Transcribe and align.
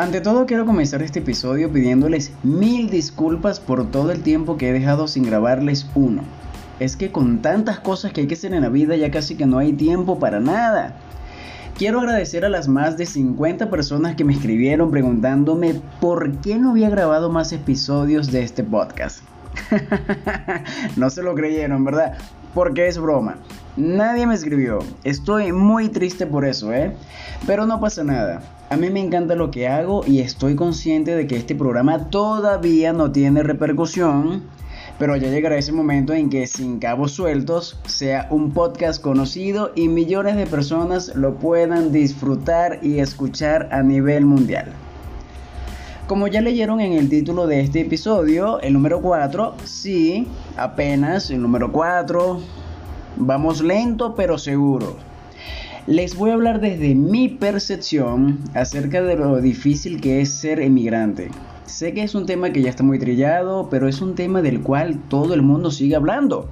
Ante 0.00 0.22
todo 0.22 0.46
quiero 0.46 0.64
comenzar 0.64 1.02
este 1.02 1.18
episodio 1.18 1.70
pidiéndoles 1.70 2.32
mil 2.42 2.88
disculpas 2.88 3.60
por 3.60 3.90
todo 3.90 4.12
el 4.12 4.22
tiempo 4.22 4.56
que 4.56 4.70
he 4.70 4.72
dejado 4.72 5.06
sin 5.06 5.24
grabarles 5.24 5.86
uno. 5.94 6.22
Es 6.78 6.96
que 6.96 7.12
con 7.12 7.42
tantas 7.42 7.80
cosas 7.80 8.10
que 8.10 8.22
hay 8.22 8.26
que 8.26 8.32
hacer 8.32 8.54
en 8.54 8.62
la 8.62 8.70
vida 8.70 8.96
ya 8.96 9.10
casi 9.10 9.34
que 9.34 9.44
no 9.44 9.58
hay 9.58 9.74
tiempo 9.74 10.18
para 10.18 10.40
nada. 10.40 10.96
Quiero 11.76 12.00
agradecer 12.00 12.46
a 12.46 12.48
las 12.48 12.66
más 12.66 12.96
de 12.96 13.04
50 13.04 13.68
personas 13.68 14.16
que 14.16 14.24
me 14.24 14.32
escribieron 14.32 14.90
preguntándome 14.90 15.78
por 16.00 16.32
qué 16.38 16.56
no 16.56 16.70
había 16.70 16.88
grabado 16.88 17.28
más 17.28 17.52
episodios 17.52 18.32
de 18.32 18.42
este 18.42 18.64
podcast. 18.64 19.20
no 20.96 21.10
se 21.10 21.22
lo 21.22 21.34
creyeron, 21.34 21.84
¿verdad? 21.84 22.16
Porque 22.54 22.88
es 22.88 22.96
broma. 22.96 23.36
Nadie 23.76 24.26
me 24.26 24.34
escribió. 24.34 24.80
Estoy 25.04 25.52
muy 25.52 25.88
triste 25.88 26.26
por 26.26 26.44
eso, 26.44 26.72
¿eh? 26.72 26.92
Pero 27.46 27.66
no 27.66 27.80
pasa 27.80 28.02
nada. 28.02 28.42
A 28.68 28.76
mí 28.76 28.90
me 28.90 29.00
encanta 29.00 29.36
lo 29.36 29.52
que 29.52 29.68
hago 29.68 30.02
y 30.04 30.20
estoy 30.20 30.56
consciente 30.56 31.14
de 31.14 31.28
que 31.28 31.36
este 31.36 31.54
programa 31.54 32.10
todavía 32.10 32.92
no 32.92 33.12
tiene 33.12 33.44
repercusión, 33.44 34.42
pero 34.98 35.16
ya 35.16 35.28
llegará 35.28 35.56
ese 35.56 35.72
momento 35.72 36.12
en 36.12 36.30
que 36.30 36.48
sin 36.48 36.80
cabos 36.80 37.12
sueltos 37.12 37.78
sea 37.86 38.26
un 38.30 38.52
podcast 38.52 39.00
conocido 39.00 39.70
y 39.76 39.86
millones 39.88 40.36
de 40.36 40.46
personas 40.46 41.14
lo 41.14 41.36
puedan 41.36 41.92
disfrutar 41.92 42.80
y 42.82 42.98
escuchar 42.98 43.68
a 43.70 43.82
nivel 43.82 44.26
mundial. 44.26 44.72
Como 46.08 46.26
ya 46.26 46.40
leyeron 46.40 46.80
en 46.80 46.94
el 46.94 47.08
título 47.08 47.46
de 47.46 47.60
este 47.60 47.82
episodio, 47.82 48.60
el 48.62 48.72
número 48.72 49.00
4, 49.00 49.54
sí, 49.64 50.26
apenas 50.56 51.30
el 51.30 51.40
número 51.40 51.70
4, 51.70 52.40
vamos 53.20 53.62
lento 53.62 54.14
pero 54.14 54.38
seguro 54.38 54.96
les 55.86 56.14
voy 56.14 56.30
a 56.30 56.34
hablar 56.34 56.60
desde 56.60 56.94
mi 56.94 57.28
percepción 57.28 58.38
acerca 58.54 59.02
de 59.02 59.16
lo 59.16 59.40
difícil 59.40 60.00
que 60.00 60.20
es 60.20 60.30
ser 60.30 60.60
emigrante. 60.60 61.30
Sé 61.64 61.94
que 61.94 62.02
es 62.02 62.14
un 62.14 62.26
tema 62.26 62.50
que 62.50 62.62
ya 62.62 62.70
está 62.70 62.82
muy 62.82 62.98
trillado, 62.98 63.68
pero 63.70 63.88
es 63.88 64.00
un 64.00 64.14
tema 64.14 64.42
del 64.42 64.60
cual 64.60 64.98
todo 65.08 65.34
el 65.34 65.42
mundo 65.42 65.70
sigue 65.70 65.96
hablando. 65.96 66.48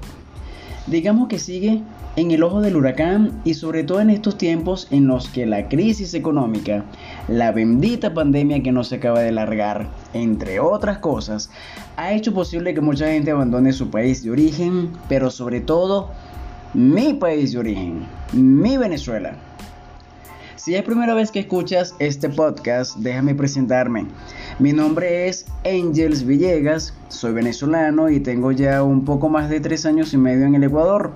Digamos 0.87 1.29
que 1.29 1.39
sigue 1.39 1.83
en 2.17 2.31
el 2.33 2.43
ojo 2.43 2.61
del 2.61 2.75
huracán 2.75 3.41
y 3.45 3.55
sobre 3.55 3.85
todo 3.85 4.01
en 4.01 4.11
estos 4.11 4.39
tiempos 4.39 4.89
en 4.91 5.07
los 5.07 5.29
que 5.29 5.47
la 5.47 5.69
crisis 5.69 6.15
económica, 6.15 6.85
la 7.29 7.53
bendita 7.53 8.15
pandemia 8.15 8.63
que 8.63 8.73
no 8.73 8.83
se 8.83 8.97
acaba 8.97 9.21
de 9.21 9.31
largar, 9.31 9.89
entre 10.15 10.59
otras 10.59 10.99
cosas, 10.99 11.51
ha 11.97 12.13
hecho 12.13 12.35
posible 12.35 12.75
que 12.75 12.81
mucha 12.81 13.07
gente 13.07 13.31
abandone 13.31 13.73
su 13.73 13.91
país 13.91 14.25
de 14.25 14.33
origen, 14.33 14.91
pero 15.09 15.31
sobre 15.31 15.61
todo 15.61 16.11
mi 16.75 17.15
país 17.15 17.53
de 17.53 17.59
origen, 17.59 18.07
mi 18.33 18.77
Venezuela. 18.77 19.35
Si 20.57 20.75
es 20.75 20.83
primera 20.83 21.15
vez 21.15 21.31
que 21.31 21.41
escuchas 21.41 21.95
este 21.99 22.29
podcast, 22.29 22.97
déjame 22.99 23.35
presentarme. 23.35 24.07
Mi 24.59 24.75
nombre 24.75 25.29
es 25.29 25.47
Angels 25.65 26.27
Villegas, 26.27 26.93
soy 27.09 27.33
venezolano 27.33 28.11
y 28.11 28.21
tengo 28.21 28.53
ya 28.53 28.83
un 28.83 29.07
poco 29.07 29.31
más 29.31 29.49
de 29.49 29.61
tres 29.61 29.87
años 29.87 30.13
y 30.13 30.19
medio 30.19 30.45
en 30.45 30.57
el 30.57 30.65
Ecuador. 30.65 31.13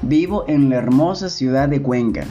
Vivo 0.00 0.44
en 0.48 0.70
la 0.70 0.76
hermosa 0.76 1.28
ciudad 1.28 1.68
de 1.68 1.82
Cuenca. 1.82 2.24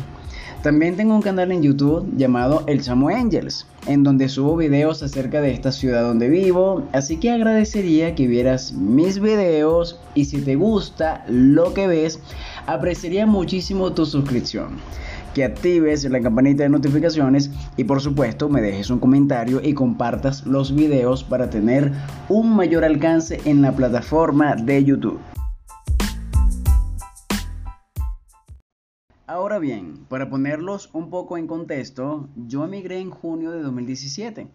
También 0.66 0.96
tengo 0.96 1.14
un 1.14 1.22
canal 1.22 1.52
en 1.52 1.62
YouTube 1.62 2.12
llamado 2.18 2.64
El 2.66 2.82
Chamo 2.82 3.10
Angels, 3.10 3.68
en 3.86 4.02
donde 4.02 4.28
subo 4.28 4.58
videos 4.58 5.04
acerca 5.04 5.40
de 5.40 5.52
esta 5.52 5.72
ciudad 5.72 6.02
donde 6.02 6.28
vivo, 6.28 6.82
así 6.92 7.18
que 7.18 7.30
agradecería 7.30 8.16
que 8.16 8.26
vieras 8.26 8.74
mis 8.74 9.20
videos 9.20 10.00
y 10.16 10.26
si 10.26 10.42
te 10.42 10.56
gusta 10.56 11.24
lo 11.28 11.76
que 11.76 11.86
ves, 11.86 12.20
apreciaría 12.68 13.26
muchísimo 13.26 13.94
tu 13.94 14.06
suscripción 14.06 14.78
que 15.36 15.44
actives 15.44 16.06
la 16.06 16.22
campanita 16.22 16.64
de 16.64 16.70
notificaciones 16.70 17.52
y 17.76 17.84
por 17.84 18.00
supuesto 18.00 18.48
me 18.48 18.62
dejes 18.62 18.90
un 18.90 19.00
comentario 19.00 19.60
y 19.62 19.74
compartas 19.74 20.46
los 20.46 20.74
videos 20.74 21.26
para 21.26 21.50
tener 21.50 21.92
un 22.30 22.56
mayor 22.56 22.86
alcance 22.86 23.42
en 23.44 23.62
la 23.62 23.76
plataforma 23.76 24.56
de 24.56 24.86
YouTube. 24.86 25.20
Ahora 29.28 29.60
bien, 29.60 30.06
para 30.08 30.30
ponerlos 30.30 30.90
un 30.94 31.10
poco 31.10 31.38
en 31.38 31.48
contexto, 31.48 32.30
yo 32.48 32.64
emigré 32.64 33.00
en 33.00 33.10
junio 33.10 33.52
de 33.52 33.62
2017, 33.62 34.48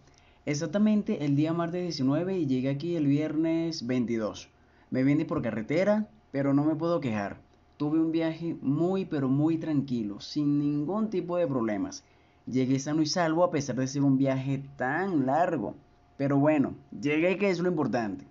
exactamente 0.47 1.23
el 1.25 1.35
día 1.35 1.53
martes 1.53 1.83
19 1.83 2.39
y 2.39 2.47
llegué 2.47 2.69
aquí 2.69 2.95
el 2.95 3.05
viernes 3.05 3.85
22. 3.85 4.49
Me 4.89 5.03
vine 5.03 5.25
por 5.25 5.43
carretera, 5.43 6.07
pero 6.31 6.55
no 6.55 6.63
me 6.63 6.73
puedo 6.73 6.99
quejar. 7.01 7.50
Tuve 7.81 7.99
un 7.99 8.11
viaje 8.11 8.55
muy 8.61 9.05
pero 9.05 9.27
muy 9.27 9.57
tranquilo, 9.57 10.19
sin 10.19 10.59
ningún 10.59 11.09
tipo 11.09 11.37
de 11.37 11.47
problemas. 11.47 12.03
Llegué 12.45 12.77
sano 12.77 13.01
y 13.01 13.07
salvo 13.07 13.43
a 13.43 13.49
pesar 13.49 13.75
de 13.77 13.87
ser 13.87 14.03
un 14.03 14.19
viaje 14.19 14.63
tan 14.75 15.25
largo. 15.25 15.73
Pero 16.15 16.37
bueno, 16.37 16.75
llegué 16.91 17.39
que 17.39 17.49
es 17.49 17.57
lo 17.57 17.69
importante. 17.69 18.27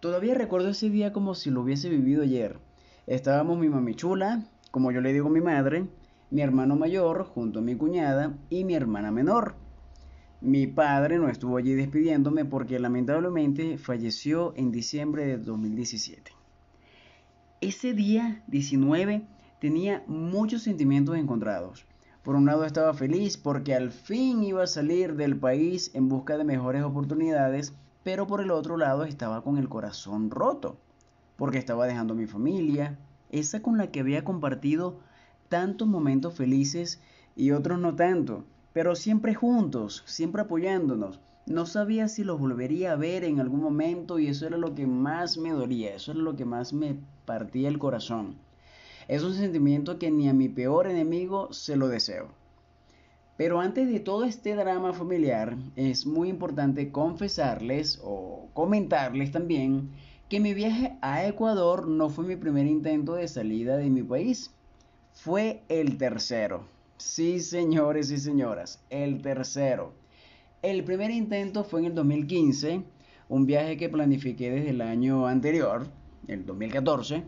Todavía 0.00 0.34
recuerdo 0.34 0.70
ese 0.70 0.90
día 0.90 1.12
como 1.12 1.36
si 1.36 1.48
lo 1.48 1.60
hubiese 1.60 1.90
vivido 1.90 2.24
ayer. 2.24 2.58
Estábamos 3.06 3.56
mi 3.56 3.68
mami 3.68 3.94
chula, 3.94 4.48
como 4.72 4.90
yo 4.90 5.00
le 5.00 5.12
digo 5.12 5.28
a 5.28 5.32
mi 5.32 5.40
madre, 5.40 5.86
mi 6.32 6.42
hermano 6.42 6.74
mayor 6.74 7.22
junto 7.22 7.60
a 7.60 7.62
mi 7.62 7.76
cuñada 7.76 8.36
y 8.50 8.64
mi 8.64 8.74
hermana 8.74 9.12
menor. 9.12 9.54
Mi 10.40 10.66
padre 10.66 11.20
no 11.20 11.28
estuvo 11.28 11.56
allí 11.56 11.74
despidiéndome 11.74 12.44
porque 12.44 12.80
lamentablemente 12.80 13.78
falleció 13.78 14.52
en 14.56 14.72
diciembre 14.72 15.24
de 15.24 15.38
2017. 15.38 16.41
Ese 17.62 17.94
día 17.94 18.42
19 18.48 19.24
tenía 19.60 20.02
muchos 20.08 20.62
sentimientos 20.62 21.16
encontrados. 21.16 21.86
Por 22.24 22.34
un 22.34 22.44
lado 22.44 22.64
estaba 22.64 22.92
feliz 22.92 23.36
porque 23.36 23.72
al 23.72 23.92
fin 23.92 24.42
iba 24.42 24.64
a 24.64 24.66
salir 24.66 25.14
del 25.14 25.36
país 25.36 25.92
en 25.94 26.08
busca 26.08 26.36
de 26.36 26.42
mejores 26.42 26.82
oportunidades, 26.82 27.72
pero 28.02 28.26
por 28.26 28.40
el 28.40 28.50
otro 28.50 28.76
lado 28.76 29.04
estaba 29.04 29.44
con 29.44 29.58
el 29.58 29.68
corazón 29.68 30.28
roto, 30.28 30.76
porque 31.36 31.58
estaba 31.58 31.86
dejando 31.86 32.16
mi 32.16 32.26
familia, 32.26 32.98
esa 33.30 33.62
con 33.62 33.78
la 33.78 33.92
que 33.92 34.00
había 34.00 34.24
compartido 34.24 34.98
tantos 35.48 35.86
momentos 35.86 36.34
felices 36.34 37.00
y 37.36 37.52
otros 37.52 37.78
no 37.78 37.94
tanto, 37.94 38.44
pero 38.72 38.96
siempre 38.96 39.36
juntos, 39.36 40.02
siempre 40.04 40.42
apoyándonos. 40.42 41.20
No 41.46 41.66
sabía 41.66 42.06
si 42.06 42.22
los 42.22 42.38
volvería 42.38 42.92
a 42.92 42.96
ver 42.96 43.24
en 43.24 43.40
algún 43.40 43.60
momento 43.60 44.20
y 44.20 44.28
eso 44.28 44.46
era 44.46 44.56
lo 44.56 44.76
que 44.76 44.86
más 44.86 45.36
me 45.36 45.50
dolía, 45.50 45.94
eso 45.94 46.12
era 46.12 46.20
lo 46.20 46.36
que 46.36 46.44
más 46.44 46.72
me 46.72 46.96
partía 47.24 47.68
el 47.68 47.80
corazón. 47.80 48.36
Es 49.08 49.24
un 49.24 49.34
sentimiento 49.34 49.98
que 49.98 50.12
ni 50.12 50.28
a 50.28 50.34
mi 50.34 50.48
peor 50.48 50.86
enemigo 50.86 51.52
se 51.52 51.74
lo 51.76 51.88
deseo. 51.88 52.28
Pero 53.36 53.60
antes 53.60 53.88
de 53.88 53.98
todo 53.98 54.24
este 54.24 54.54
drama 54.54 54.92
familiar, 54.92 55.56
es 55.74 56.06
muy 56.06 56.28
importante 56.28 56.92
confesarles 56.92 58.00
o 58.04 58.48
comentarles 58.54 59.32
también 59.32 59.90
que 60.28 60.38
mi 60.38 60.54
viaje 60.54 60.96
a 61.02 61.26
Ecuador 61.26 61.88
no 61.88 62.08
fue 62.08 62.24
mi 62.24 62.36
primer 62.36 62.66
intento 62.66 63.14
de 63.14 63.26
salida 63.26 63.76
de 63.76 63.90
mi 63.90 64.04
país, 64.04 64.54
fue 65.12 65.62
el 65.68 65.98
tercero. 65.98 66.64
Sí, 66.98 67.40
señores 67.40 68.12
y 68.12 68.18
señoras, 68.18 68.80
el 68.90 69.20
tercero. 69.22 70.01
El 70.62 70.84
primer 70.84 71.10
intento 71.10 71.64
fue 71.64 71.80
en 71.80 71.86
el 71.86 71.94
2015, 71.96 72.84
un 73.28 73.46
viaje 73.46 73.76
que 73.76 73.88
planifiqué 73.88 74.48
desde 74.48 74.70
el 74.70 74.80
año 74.80 75.26
anterior, 75.26 75.88
el 76.28 76.46
2014. 76.46 77.24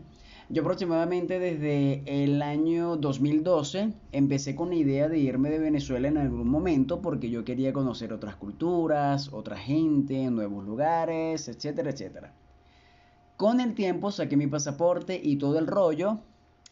Yo 0.47 0.61
aproximadamente 0.61 1.37
desde 1.37 2.01
el 2.05 2.41
año 2.41 2.95
2012 2.95 3.91
empecé 4.13 4.55
con 4.55 4.69
la 4.69 4.75
idea 4.75 5.09
de 5.09 5.19
irme 5.19 5.49
de 5.49 5.59
Venezuela 5.59 6.07
en 6.07 6.17
algún 6.17 6.47
momento 6.47 7.01
porque 7.01 7.29
yo 7.29 7.43
quería 7.43 7.73
conocer 7.73 8.13
otras 8.13 8.37
culturas, 8.37 9.33
otra 9.33 9.57
gente, 9.57 10.31
nuevos 10.31 10.63
lugares, 10.63 11.49
etcétera, 11.49 11.89
etcétera. 11.89 12.33
Con 13.35 13.59
el 13.59 13.73
tiempo 13.73 14.11
saqué 14.11 14.37
mi 14.37 14.47
pasaporte 14.47 15.19
y 15.21 15.35
todo 15.35 15.59
el 15.59 15.67
rollo. 15.67 16.21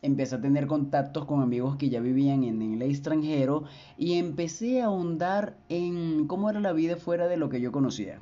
Empecé 0.03 0.35
a 0.35 0.41
tener 0.41 0.67
contactos 0.67 1.23
con 1.23 1.41
amigos 1.41 1.77
que 1.77 1.89
ya 1.89 2.01
vivían 2.01 2.43
en 2.43 2.61
el 2.61 2.81
extranjero 2.81 3.63
y 3.97 4.15
empecé 4.19 4.81
a 4.81 4.87
ahondar 4.87 5.55
en 5.69 6.27
cómo 6.27 6.49
era 6.49 6.59
la 6.59 6.73
vida 6.73 6.97
fuera 6.97 7.29
de 7.29 7.37
lo 7.37 7.47
que 7.47 7.61
yo 7.61 7.71
conocía, 7.71 8.19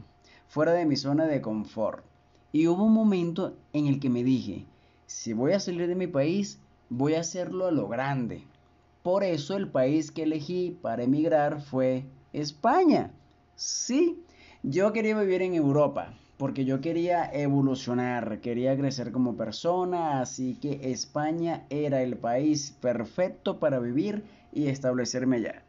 fuera 0.48 0.74
de 0.74 0.86
mi 0.86 0.96
zona 0.96 1.26
de 1.26 1.42
confort. 1.42 2.06
Y 2.52 2.68
hubo 2.68 2.84
un 2.84 2.94
momento 2.94 3.58
en 3.74 3.88
el 3.88 4.00
que 4.00 4.12
me 4.12 4.24
dije, 4.24 4.68
si 5.08 5.34
voy 5.34 5.54
a 5.54 5.60
salir 5.60 5.88
de 5.88 5.96
mi 5.96 6.06
país, 6.06 6.60
voy 6.90 7.16
a 7.16 7.22
hacerlo 7.22 7.66
a 7.66 7.72
lo 7.72 7.88
grande. 7.88 8.44
Por 9.02 9.24
eso 9.24 9.58
el 9.58 9.68
país 9.68 10.12
que 10.12 10.22
elegí 10.22 10.78
para 10.84 11.02
emigrar 11.02 11.62
fue 11.62 12.06
España. 12.32 13.12
Sí, 13.56 14.24
yo 14.62 14.94
quería 14.94 15.20
vivir 15.20 15.42
en 15.42 15.56
Europa, 15.56 16.14
porque 16.42 16.66
yo 16.66 16.82
quería 16.82 17.30
evolucionar, 17.32 18.40
quería 18.40 18.76
crecer 18.76 19.12
como 19.12 19.38
persona, 19.38 20.22
así 20.22 20.58
que 20.60 20.92
España 20.92 21.66
era 21.70 22.02
el 22.02 22.18
país 22.18 22.76
perfecto 22.82 23.60
para 23.60 23.78
vivir 23.78 24.24
y 24.52 24.66
establecerme 24.66 25.36
allá. 25.36 25.62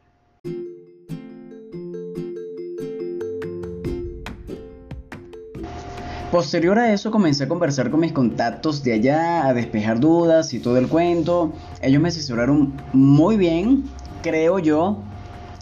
Posterior 6.31 6.79
a 6.79 6.91
eso 6.91 7.11
comencé 7.11 7.43
a 7.43 7.47
conversar 7.47 7.91
con 7.91 7.99
mis 7.99 8.11
contactos 8.11 8.83
de 8.83 8.93
allá, 8.93 9.45
a 9.45 9.53
despejar 9.53 9.99
dudas 9.99 10.55
y 10.55 10.59
todo 10.59 10.79
el 10.79 10.87
cuento. 10.87 11.53
Ellos 11.83 12.01
me 12.01 12.07
asesoraron 12.07 12.73
muy 12.93 13.37
bien, 13.37 13.83
creo 14.23 14.57
yo. 14.57 15.03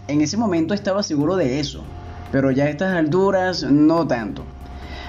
En 0.07 0.21
ese 0.21 0.37
momento 0.37 0.73
estaba 0.73 1.03
seguro 1.03 1.35
de 1.35 1.59
eso 1.59 1.83
pero 2.31 2.49
ya 2.49 2.63
a 2.63 2.69
estas 2.69 2.95
alturas 2.95 3.63
no 3.63 4.07
tanto. 4.07 4.45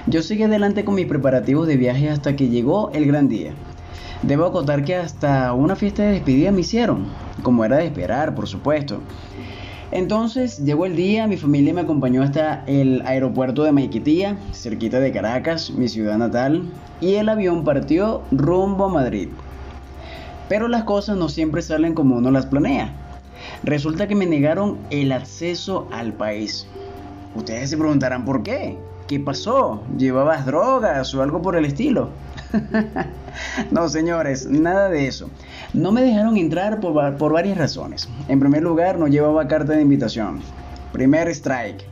Yo 0.07 0.21
seguí 0.21 0.43
adelante 0.43 0.85
con 0.85 0.97
mis 0.97 1.07
preparativos 1.07 1.69
de 1.69 1.77
viaje 1.77 2.11
hasta 2.11 2.35
que 2.35 2.49
llegó 2.49 2.91
el 2.93 3.07
gran 3.07 3.29
día. 3.29 3.53
Debo 4.23 4.47
acotar 4.47 4.85
que 4.85 4.97
hasta 4.97 5.53
una 5.53 5.77
fiesta 5.77 6.03
de 6.03 6.11
despedida 6.11 6.51
me 6.51 6.63
hicieron, 6.63 7.07
como 7.45 7.65
era 7.65 7.77
de 7.77 7.87
esperar, 7.87 8.35
por 8.35 8.49
supuesto. 8.49 9.01
Entonces 9.93 10.59
llegó 10.59 10.87
el 10.87 10.97
día, 10.97 11.29
mi 11.29 11.37
familia 11.37 11.73
me 11.73 11.83
acompañó 11.83 12.25
hasta 12.25 12.65
el 12.67 13.03
aeropuerto 13.07 13.63
de 13.63 13.71
Maiquetía, 13.71 14.37
cerquita 14.53 14.99
de 14.99 15.13
Caracas, 15.13 15.71
mi 15.71 15.87
ciudad 15.87 16.19
natal, 16.19 16.65
y 17.01 17.15
el 17.15 17.29
avión 17.29 17.63
partió 17.63 18.23
rumbo 18.33 18.87
a 18.87 18.93
Madrid. 18.93 19.29
Pero 20.49 20.67
las 20.67 20.83
cosas 20.83 21.17
no 21.17 21.29
siempre 21.29 21.63
salen 21.63 21.95
como 21.95 22.17
uno 22.17 22.33
las 22.33 22.47
planea. 22.47 22.93
Resulta 23.63 24.09
que 24.09 24.17
me 24.17 24.27
negaron 24.27 24.79
el 24.91 25.13
acceso 25.13 25.87
al 25.93 26.13
país. 26.13 26.67
Ustedes 27.37 27.71
se 27.71 27.77
preguntarán 27.77 28.25
por 28.25 28.43
qué. 28.43 28.77
¿Qué 29.07 29.19
pasó? 29.21 29.83
¿Llevabas 29.99 30.47
drogas 30.47 31.15
o 31.15 31.23
algo 31.23 31.43
por 31.43 31.57
el 31.57 31.65
estilo? 31.65 32.11
no, 33.71 33.89
señores, 33.89 34.47
nada 34.47 34.89
de 34.89 35.07
eso. 35.07 35.29
No 35.75 35.93
me 35.93 36.03
dejaron 36.03 36.37
entrar 36.37 36.81
por, 36.81 37.17
por 37.17 37.33
varias 37.33 37.59
razones. 37.59 38.09
En 38.29 38.41
primer 38.41 38.63
lugar, 38.63 38.99
no 38.99 39.09
llevaba 39.09 39.49
carta 39.49 39.73
de 39.73 39.83
invitación. 39.83 40.41
Primer 40.93 41.29
strike. 41.29 41.85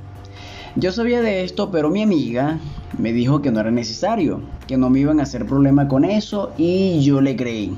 Yo 0.77 0.93
sabía 0.93 1.21
de 1.21 1.43
esto, 1.43 1.71
pero 1.71 1.91
mi 1.91 2.03
amiga 2.03 2.59
me 2.97 3.13
dijo 3.13 3.43
que 3.43 3.51
no 3.51 3.61
era 3.61 3.71
necesario, 3.71 4.41
que 4.69 4.77
no 4.77 4.89
me 4.89 5.01
iban 5.01 5.19
a 5.19 5.25
hacer 5.25 5.47
problema 5.47 5.89
con 5.89 6.05
eso 6.05 6.53
y 6.57 7.03
yo 7.03 7.21
le 7.21 7.35
creí. 7.35 7.77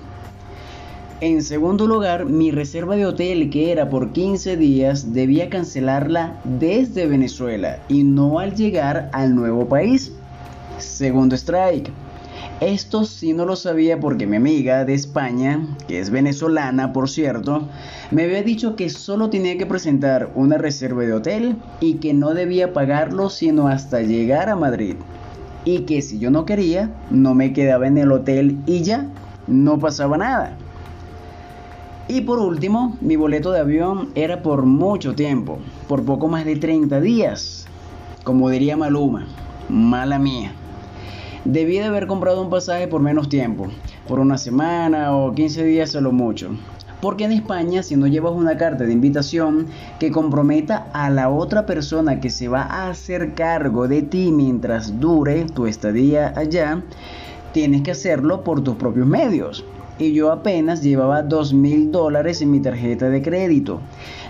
En 1.22 1.40
segundo 1.44 1.86
lugar, 1.86 2.24
mi 2.24 2.50
reserva 2.50 2.96
de 2.96 3.06
hotel, 3.06 3.48
que 3.48 3.70
era 3.70 3.88
por 3.88 4.10
15 4.10 4.56
días, 4.56 5.12
debía 5.12 5.48
cancelarla 5.48 6.40
desde 6.42 7.06
Venezuela 7.06 7.78
y 7.88 8.02
no 8.02 8.40
al 8.40 8.56
llegar 8.56 9.08
al 9.12 9.36
nuevo 9.36 9.68
país. 9.68 10.10
Segundo 10.78 11.36
strike. 11.36 11.92
Esto 12.60 13.04
sí 13.04 13.34
no 13.34 13.46
lo 13.46 13.54
sabía 13.54 14.00
porque 14.00 14.26
mi 14.26 14.38
amiga 14.38 14.84
de 14.84 14.94
España, 14.94 15.64
que 15.86 16.00
es 16.00 16.10
venezolana 16.10 16.92
por 16.92 17.08
cierto, 17.08 17.68
me 18.10 18.24
había 18.24 18.42
dicho 18.42 18.74
que 18.74 18.90
solo 18.90 19.30
tenía 19.30 19.56
que 19.56 19.66
presentar 19.66 20.32
una 20.34 20.58
reserva 20.58 21.04
de 21.04 21.12
hotel 21.12 21.56
y 21.78 21.98
que 21.98 22.14
no 22.14 22.34
debía 22.34 22.72
pagarlo 22.72 23.30
sino 23.30 23.68
hasta 23.68 24.02
llegar 24.02 24.48
a 24.48 24.56
Madrid. 24.56 24.96
Y 25.64 25.82
que 25.82 26.02
si 26.02 26.18
yo 26.18 26.32
no 26.32 26.46
quería, 26.46 26.90
no 27.12 27.36
me 27.36 27.52
quedaba 27.52 27.86
en 27.86 27.98
el 27.98 28.10
hotel 28.10 28.58
y 28.66 28.82
ya, 28.82 29.06
no 29.46 29.78
pasaba 29.78 30.18
nada. 30.18 30.58
Y 32.08 32.22
por 32.22 32.40
último, 32.40 32.96
mi 33.00 33.16
boleto 33.16 33.52
de 33.52 33.60
avión 33.60 34.10
era 34.14 34.42
por 34.42 34.66
mucho 34.66 35.14
tiempo, 35.14 35.58
por 35.88 36.04
poco 36.04 36.28
más 36.28 36.44
de 36.44 36.56
30 36.56 37.00
días. 37.00 37.66
Como 38.24 38.50
diría 38.50 38.76
Maluma, 38.76 39.26
mala 39.68 40.18
mía. 40.18 40.52
Debí 41.44 41.78
de 41.78 41.84
haber 41.84 42.06
comprado 42.06 42.42
un 42.42 42.50
pasaje 42.50 42.88
por 42.88 43.00
menos 43.00 43.28
tiempo, 43.28 43.68
por 44.08 44.18
una 44.18 44.36
semana 44.36 45.16
o 45.16 45.32
15 45.32 45.64
días 45.64 45.94
a 45.94 46.00
lo 46.00 46.12
mucho. 46.12 46.50
Porque 47.00 47.24
en 47.24 47.32
España, 47.32 47.82
si 47.82 47.96
no 47.96 48.06
llevas 48.06 48.32
una 48.32 48.56
carta 48.56 48.84
de 48.84 48.92
invitación 48.92 49.66
que 49.98 50.10
comprometa 50.10 50.88
a 50.92 51.08
la 51.08 51.30
otra 51.30 51.66
persona 51.66 52.20
que 52.20 52.30
se 52.30 52.48
va 52.48 52.62
a 52.62 52.90
hacer 52.90 53.34
cargo 53.34 53.88
de 53.88 54.02
ti 54.02 54.30
mientras 54.32 55.00
dure 55.00 55.44
tu 55.46 55.66
estadía 55.66 56.32
allá, 56.36 56.82
tienes 57.52 57.82
que 57.82 57.90
hacerlo 57.92 58.44
por 58.44 58.62
tus 58.62 58.76
propios 58.76 59.06
medios. 59.06 59.64
Y 60.02 60.14
yo 60.14 60.32
apenas 60.32 60.82
llevaba 60.82 61.22
dos 61.22 61.54
mil 61.54 61.92
dólares 61.92 62.42
en 62.42 62.50
mi 62.50 62.58
tarjeta 62.58 63.08
de 63.08 63.22
crédito. 63.22 63.78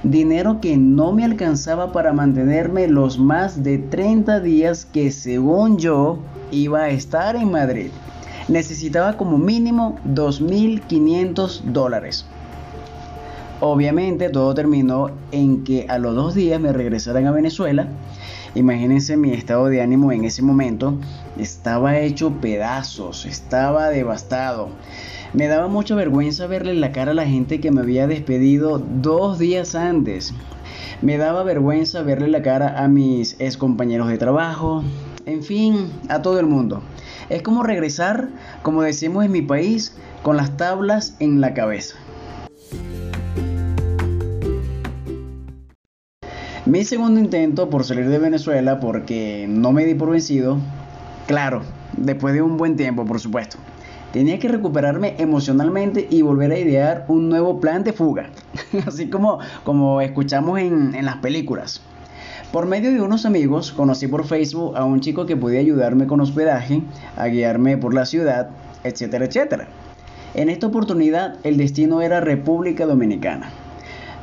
Dinero 0.03 0.61
que 0.61 0.77
no 0.77 1.13
me 1.13 1.25
alcanzaba 1.25 1.93
para 1.93 2.13
mantenerme 2.13 2.89
los 2.89 3.19
más 3.19 3.63
de 3.63 3.79
30 3.79 4.41
días 4.41 4.85
que 4.85 5.11
según 5.11 5.79
yo 5.79 6.19
iba 6.51 6.81
a 6.83 6.91
estar 6.91 7.37
en 7.37 7.51
Madrid. 7.51 7.89
Necesitaba 8.49 9.17
como 9.17 9.39
mínimo 9.39 9.97
2.500 10.07 11.63
dólares. 11.63 12.27
Obviamente 13.61 14.29
todo 14.29 14.53
terminó 14.53 15.11
en 15.31 15.65
que 15.65 15.87
a 15.89 15.97
los 15.97 16.15
dos 16.15 16.35
días 16.35 16.61
me 16.61 16.75
regresaran 16.75 17.27
a 17.27 17.33
Venezuela. 17.33 17.89
Imagínense 18.55 19.17
mi 19.17 19.33
estado 19.33 19.69
de 19.69 19.81
ánimo 19.81 20.13
en 20.13 20.27
ese 20.27 20.43
momento. 20.43 20.99
Estaba 21.39 21.99
hecho 21.99 22.31
pedazos, 22.43 23.25
estaba 23.25 23.89
devastado. 23.89 24.69
Me 25.35 25.47
daba 25.49 25.67
mucha 25.67 25.95
vergüenza 25.95 26.47
verle 26.47 26.75
la 26.75 26.93
cara 26.93 27.13
a 27.13 27.15
la 27.15 27.25
gente 27.25 27.59
que 27.59 27.71
me 27.71 27.81
había 27.81 28.07
despedido 28.07 28.79
dos 28.79 29.39
días 29.39 29.75
antes. 29.75 30.35
Me 31.01 31.17
daba 31.17 31.43
vergüenza 31.43 32.03
verle 32.03 32.29
la 32.29 32.43
cara 32.43 32.85
a 32.85 32.87
mis 32.87 33.37
ex 33.41 33.57
compañeros 33.57 34.09
de 34.09 34.19
trabajo, 34.19 34.85
en 35.25 35.43
fin, 35.43 35.91
a 36.11 36.21
todo 36.21 36.39
el 36.39 36.45
mundo. 36.45 36.83
Es 37.31 37.41
como 37.41 37.63
regresar, 37.63 38.29
como 38.63 38.83
decimos 38.83 39.25
en 39.25 39.33
mi 39.33 39.41
país, 39.41 39.97
con 40.23 40.37
las 40.37 40.59
tablas 40.59 41.17
en 41.19 41.41
la 41.41 41.55
cabeza. 41.55 41.97
Mi 46.67 46.85
segundo 46.85 47.19
intento 47.19 47.71
por 47.71 47.85
salir 47.85 48.11
de 48.11 48.19
Venezuela 48.19 48.81
porque 48.81 49.47
no 49.49 49.73
me 49.73 49.87
di 49.87 49.95
por 49.95 50.11
vencido, 50.11 50.59
claro, 51.27 51.63
después 51.97 52.35
de 52.35 52.43
un 52.43 52.59
buen 52.59 52.77
tiempo, 52.77 53.07
por 53.07 53.19
supuesto. 53.19 53.57
Tenía 54.13 54.39
que 54.39 54.49
recuperarme 54.49 55.15
emocionalmente 55.19 56.07
y 56.11 56.21
volver 56.21 56.53
a 56.53 56.59
idear 56.59 57.07
un 57.09 57.31
nuevo 57.31 57.61
plan 57.61 57.83
de 57.83 57.95
fuga, 57.95 58.29
así 58.87 59.09
como, 59.09 59.39
como 59.65 60.03
escuchamos 60.03 60.59
en, 60.59 60.95
en 60.95 61.07
las 61.07 61.17
películas. 61.17 61.81
Por 62.53 62.67
medio 62.67 62.93
de 62.93 63.01
unos 63.01 63.25
amigos 63.25 63.73
conocí 63.73 64.09
por 64.09 64.27
Facebook 64.27 64.77
a 64.77 64.85
un 64.85 65.01
chico 65.01 65.25
que 65.25 65.37
podía 65.37 65.61
ayudarme 65.61 66.07
con 66.07 66.21
hospedaje, 66.21 66.83
a 67.17 67.27
guiarme 67.29 67.79
por 67.79 67.95
la 67.95 68.05
ciudad, 68.05 68.51
etcétera, 68.85 69.25
etcétera. 69.25 69.69
En 70.35 70.51
esta 70.51 70.67
oportunidad 70.67 71.37
el 71.45 71.57
destino 71.57 72.03
era 72.03 72.21
República 72.21 72.85
Dominicana. 72.85 73.51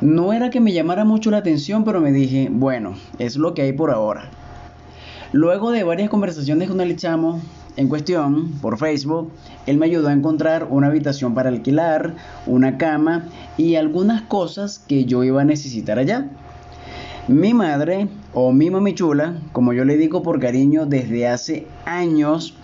No 0.00 0.32
era 0.32 0.50
que 0.50 0.60
me 0.60 0.72
llamara 0.72 1.04
mucho 1.04 1.32
la 1.32 1.38
atención, 1.38 1.82
pero 1.82 2.00
me 2.00 2.12
dije, 2.12 2.48
bueno, 2.50 2.94
es 3.18 3.34
lo 3.36 3.54
que 3.54 3.62
hay 3.62 3.72
por 3.72 3.90
ahora. 3.90 4.30
Luego 5.32 5.72
de 5.72 5.82
varias 5.82 6.10
conversaciones 6.10 6.68
con 6.68 6.80
el 6.80 6.96
chamo 6.96 7.40
en 7.76 7.88
cuestión 7.88 8.52
por 8.60 8.78
Facebook, 8.78 9.30
él 9.66 9.78
me 9.78 9.86
ayudó 9.86 10.08
a 10.08 10.12
encontrar 10.12 10.66
una 10.70 10.88
habitación 10.88 11.34
para 11.34 11.48
alquilar, 11.48 12.14
una 12.46 12.78
cama 12.78 13.28
y 13.56 13.76
algunas 13.76 14.22
cosas 14.22 14.78
que 14.86 15.04
yo 15.04 15.24
iba 15.24 15.42
a 15.42 15.44
necesitar 15.44 15.98
allá. 15.98 16.28
Mi 17.28 17.54
madre, 17.54 18.08
o 18.34 18.52
mi 18.52 18.70
mami 18.70 18.94
chula, 18.94 19.36
como 19.52 19.72
yo 19.72 19.84
le 19.84 19.96
digo 19.96 20.22
por 20.22 20.40
cariño 20.40 20.86
desde 20.86 21.28
hace 21.28 21.66
años, 21.84 22.54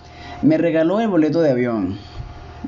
me 0.41 0.57
regaló 0.57 0.99
el 0.99 1.07
boleto 1.07 1.41
de 1.41 1.51
avión. 1.51 1.97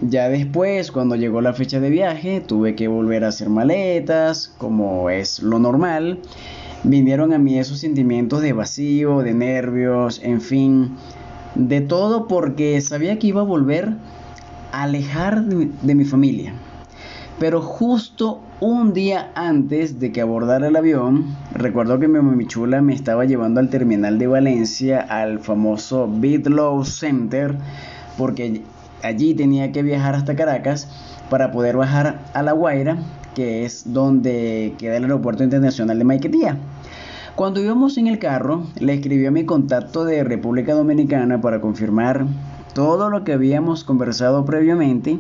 Ya 0.02 0.30
después, 0.30 0.92
cuando 0.92 1.16
llegó 1.16 1.42
la 1.42 1.54
fecha 1.54 1.80
de 1.80 1.90
viaje, 1.90 2.42
tuve 2.42 2.76
que 2.76 2.88
volver 2.88 3.26
a 3.26 3.30
hacer 3.30 3.50
maletas, 3.50 4.54
como 4.58 5.10
es 5.10 5.42
lo 5.42 5.60
normal. 5.60 6.20
Vinieron 6.84 7.34
a 7.34 7.38
mí 7.38 7.60
esos 7.60 7.80
sentimientos 7.80 8.42
de 8.42 8.54
vacío, 8.54 9.20
de 9.20 9.34
nervios, 9.34 10.22
en 10.24 10.40
fin, 10.40 10.96
de 11.56 11.82
todo 11.82 12.28
porque 12.28 12.80
sabía 12.82 13.20
que 13.20 13.28
iba 13.28 13.42
a 13.42 13.46
volver 13.46 13.94
a 14.72 14.84
alejar 14.84 15.44
de, 15.44 15.96
mi 15.96 16.06
familia. 16.06 16.54
Pero 17.40 17.62
justo 17.62 18.42
un 18.60 18.94
día 18.94 19.32
antes 19.34 20.00
de 20.00 20.12
que 20.12 20.22
abordara 20.22 20.68
el 20.68 20.76
avión, 20.76 21.36
recuerdo 21.54 21.98
que 22.00 22.08
mi 22.08 22.20
mamichula 22.20 22.82
me 22.82 22.94
estaba 22.94 23.26
llevando 23.26 23.62
al 23.62 23.70
terminal 23.70 24.20
de 24.20 24.28
Valencia, 24.28 25.00
al 25.00 25.40
famoso 25.40 26.08
Bitlow 26.08 26.84
Center, 26.84 27.56
porque 28.18 28.62
allí 29.04 29.34
tenía 29.34 29.72
que 29.72 29.84
viajar 29.84 30.16
hasta 30.16 30.36
Caracas 30.36 30.90
para 31.30 31.52
poder 31.52 31.78
bajar 31.78 32.20
a 32.34 32.44
La 32.44 32.52
Guaira, 32.52 32.98
que 33.36 33.64
es 33.64 33.94
donde 33.94 34.74
queda 34.78 34.98
el 34.98 35.04
aeropuerto 35.04 35.44
internacional 35.44 35.98
de 35.98 36.04
Maiquetía. 36.04 36.58
Cuando 37.40 37.62
íbamos 37.62 37.98
en 37.98 38.08
el 38.08 38.20
carro, 38.20 38.66
le 38.82 38.96
escribí 38.96 39.26
a 39.26 39.32
mi 39.32 39.46
contacto 39.46 40.04
de 40.04 40.26
República 40.26 40.74
Dominicana 40.74 41.40
para 41.40 41.62
confirmar 41.62 42.26
todo 42.74 43.10
lo 43.10 43.24
que 43.24 43.32
habíamos 43.32 43.86
conversado 43.86 44.44
previamente 44.44 45.20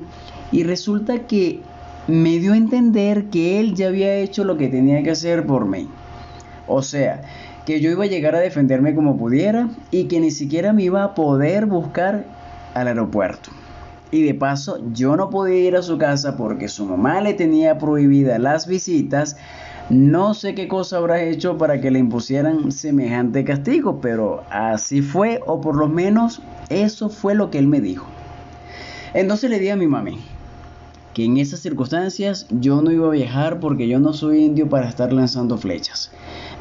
y 0.51 0.63
resulta 0.63 1.27
que 1.27 1.61
me 2.09 2.39
dio 2.39 2.51
a 2.51 2.57
entender 2.57 3.27
que 3.27 3.61
él 3.61 3.73
ya 3.73 3.88
había 3.88 4.15
hecho 4.15 4.43
lo 4.43 4.57
que 4.57 4.67
tenía 4.67 5.01
que 5.01 5.11
hacer 5.11 5.45
por 5.45 5.65
mí. 5.65 5.88
O 6.67 6.81
sea, 6.81 7.21
que 7.65 7.79
yo 7.79 7.89
iba 7.89 8.03
a 8.03 8.07
llegar 8.07 8.35
a 8.35 8.39
defenderme 8.39 8.93
como 8.93 9.17
pudiera 9.17 9.69
y 9.89 10.09
que 10.09 10.19
ni 10.19 10.31
siquiera 10.31 10.73
me 10.73 10.83
iba 10.83 11.05
a 11.05 11.15
poder 11.15 11.67
buscar 11.67 12.25
al 12.73 12.89
aeropuerto. 12.89 13.49
Y 14.11 14.23
de 14.23 14.33
paso, 14.33 14.83
yo 14.91 15.15
no 15.15 15.29
podía 15.29 15.59
ir 15.59 15.77
a 15.77 15.83
su 15.83 15.97
casa 15.97 16.35
porque 16.35 16.67
su 16.67 16.85
mamá 16.85 17.21
le 17.21 17.33
tenía 17.33 17.77
prohibidas 17.77 18.41
las 18.41 18.67
visitas. 18.67 19.38
No 19.89 20.36
sé 20.36 20.53
qué 20.53 20.67
cosa 20.67 20.98
habrá 20.98 21.24
hecho 21.24 21.58
para 21.58 21.81
que 21.81 21.89
le 21.89 21.98
impusieran 21.98 22.72
semejante 22.72 23.43
castigo, 23.43 24.00
pero 24.00 24.43
así 24.51 25.01
fue, 25.01 25.41
o 25.48 25.62
por 25.62 25.75
lo 25.75 25.88
menos 25.88 26.43
eso 26.69 27.10
fue 27.10 27.34
lo 27.34 27.50
que 27.50 27.58
él 27.58 27.65
me 27.65 27.81
dijo. 27.81 28.08
Entonces 29.15 29.50
le 29.50 29.58
di 29.58 29.69
a 29.69 29.75
mi 29.75 29.88
mami, 29.88 30.19
que 31.15 31.25
en 31.25 31.38
esas 31.38 31.62
circunstancias 31.62 32.46
yo 32.51 32.84
no 32.84 32.91
iba 32.91 33.08
a 33.08 33.12
viajar 33.12 33.60
porque 33.60 33.88
yo 33.88 34.00
no 34.00 34.13
soy 34.13 34.43
indio 34.43 34.69
para 34.69 34.88
estar 34.88 35.12
lanzando 35.12 35.58
flechas. 35.58 36.12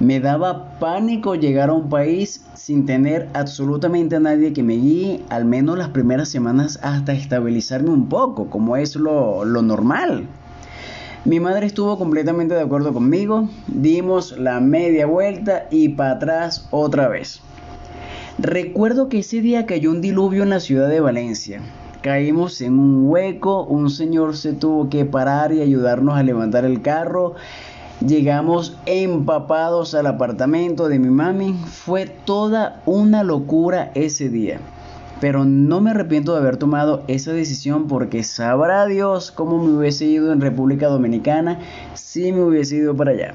Me 0.01 0.21
daba 0.21 0.79
pánico 0.79 1.35
llegar 1.35 1.69
a 1.69 1.75
un 1.75 1.91
país 1.91 2.47
sin 2.55 2.87
tener 2.87 3.29
absolutamente 3.35 4.17
a 4.17 4.21
nadie 4.21 4.55
que 4.55 4.63
me 4.63 4.77
guíe, 4.77 5.23
al 5.29 5.45
menos 5.45 5.77
las 5.77 5.91
primeras 5.91 6.31
semanas 6.31 6.81
hasta 6.83 7.13
estabilizarme 7.13 7.91
un 7.91 8.09
poco, 8.09 8.49
como 8.49 8.79
es 8.79 8.97
lo 8.97 9.45
normal. 9.45 10.27
Mi 11.29 11.41
madre 11.41 11.67
estuvo 11.67 11.99
completamente 11.99 12.55
de 12.55 12.63
acuerdo 12.63 12.95
conmigo, 12.95 13.51
dimos 13.67 14.39
la 14.39 14.61
media 14.61 15.05
vuelta 15.05 15.67
y 15.71 15.91
para 15.91 16.13
atrás 16.13 16.67
otra 16.71 17.07
vez. 17.07 17.43
Recuerdo 18.39 19.11
que 19.11 19.19
ese 19.19 19.43
día 19.43 19.67
cayó 19.67 19.91
un 19.91 20.01
diluvio 20.01 20.43
en 20.43 20.49
la 20.49 20.59
ciudad 20.59 20.89
de 20.89 21.01
Valencia. 21.01 21.61
Caímos 22.01 22.63
en 22.63 22.79
un 22.79 23.11
hueco, 23.11 23.65
un 23.65 23.91
señor 23.91 24.39
se 24.39 24.55
tuvo 24.55 24.89
que 24.89 25.05
parar 25.05 25.53
y 25.53 25.61
ayudarnos 25.61 26.17
a 26.17 26.23
levantar 26.23 26.65
el 26.65 26.81
carro. 26.81 27.35
Llegamos 28.01 28.79
empapados 28.87 29.95
al 29.95 30.07
apartamento 30.07 30.89
de 30.89 30.99
mi 30.99 31.11
mami. 31.11 31.53
Fue 31.67 32.07
toda 32.07 32.81
una 32.87 33.23
locura 33.23 33.93
ese 33.95 34.31
día. 34.31 34.61
Pero 35.21 35.45
no 35.45 35.81
me 35.81 35.91
arrepiento 35.91 36.33
de 36.33 36.39
haber 36.39 36.57
tomado 36.57 37.03
esa 37.09 37.33
decisión 37.33 37.89
porque 37.89 38.23
sabrá 38.23 38.87
Dios 38.87 39.31
cómo 39.33 39.63
me 39.63 39.77
hubiese 39.77 40.05
ido 40.05 40.33
en 40.33 40.41
República 40.41 40.87
Dominicana 40.87 41.59
si 41.95 42.33
me 42.33 42.43
hubiese 42.43 42.77
ido 42.77 42.97
para 42.97 43.11
allá. 43.11 43.35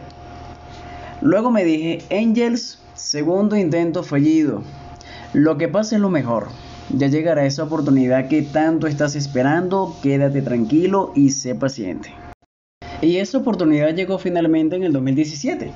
Luego 1.21 1.51
me 1.51 1.63
dije, 1.63 1.99
Angels, 2.11 2.79
segundo 2.95 3.55
intento 3.55 4.03
fallido. 4.03 4.61
Lo 5.33 5.57
que 5.57 5.67
pasa 5.67 5.95
es 5.95 6.01
lo 6.01 6.09
mejor. 6.09 6.47
Ya 6.89 7.07
llegará 7.07 7.45
esa 7.45 7.63
oportunidad 7.63 8.27
que 8.27 8.41
tanto 8.41 8.87
estás 8.87 9.15
esperando, 9.15 9.95
quédate 10.03 10.41
tranquilo 10.41 11.11
y 11.15 11.31
sé 11.31 11.55
paciente. 11.55 12.13
Y 13.01 13.17
esa 13.17 13.37
oportunidad 13.39 13.93
llegó 13.93 14.17
finalmente 14.17 14.75
en 14.75 14.83
el 14.83 14.93
2017. 14.93 15.71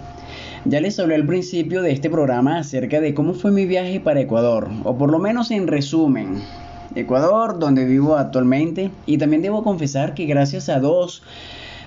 Ya 0.69 0.81
les 0.81 0.99
hablé 0.99 1.15
al 1.15 1.25
principio 1.25 1.81
de 1.81 1.93
este 1.93 2.09
programa 2.09 2.57
acerca 2.57 2.99
de 2.99 3.13
cómo 3.13 3.33
fue 3.33 3.51
mi 3.51 3.65
viaje 3.65 4.01
para 4.01 4.19
Ecuador, 4.19 4.67
o 4.83 4.97
por 4.97 5.09
lo 5.09 5.17
menos 5.17 5.49
en 5.49 5.65
resumen. 5.65 6.41
Ecuador, 6.93 7.57
donde 7.57 7.85
vivo 7.85 8.17
actualmente, 8.17 8.91
y 9.05 9.17
también 9.17 9.41
debo 9.41 9.63
confesar 9.63 10.13
que 10.13 10.25
gracias 10.25 10.67
a 10.67 10.81
dos 10.81 11.23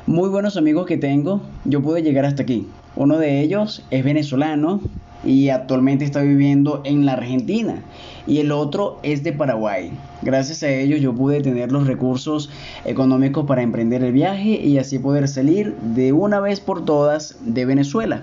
muy 0.06 0.30
buenos 0.30 0.56
amigos 0.56 0.86
que 0.86 0.96
tengo, 0.96 1.42
yo 1.66 1.82
pude 1.82 2.02
llegar 2.02 2.24
hasta 2.24 2.42
aquí. 2.42 2.68
Uno 2.96 3.18
de 3.18 3.42
ellos 3.42 3.84
es 3.90 4.02
venezolano 4.02 4.80
y 5.24 5.50
actualmente 5.50 6.06
está 6.06 6.22
viviendo 6.22 6.80
en 6.84 7.04
la 7.04 7.12
Argentina 7.12 7.82
y 8.26 8.38
el 8.38 8.50
otro 8.50 8.98
es 9.02 9.22
de 9.22 9.34
Paraguay. 9.34 9.92
Gracias 10.22 10.62
a 10.62 10.70
ellos 10.70 11.02
yo 11.02 11.14
pude 11.14 11.42
tener 11.42 11.70
los 11.70 11.86
recursos 11.86 12.48
económicos 12.86 13.44
para 13.44 13.60
emprender 13.60 14.02
el 14.02 14.12
viaje 14.12 14.58
y 14.58 14.78
así 14.78 14.98
poder 14.98 15.28
salir 15.28 15.76
de 15.76 16.14
una 16.14 16.40
vez 16.40 16.60
por 16.60 16.86
todas 16.86 17.36
de 17.42 17.66
Venezuela. 17.66 18.22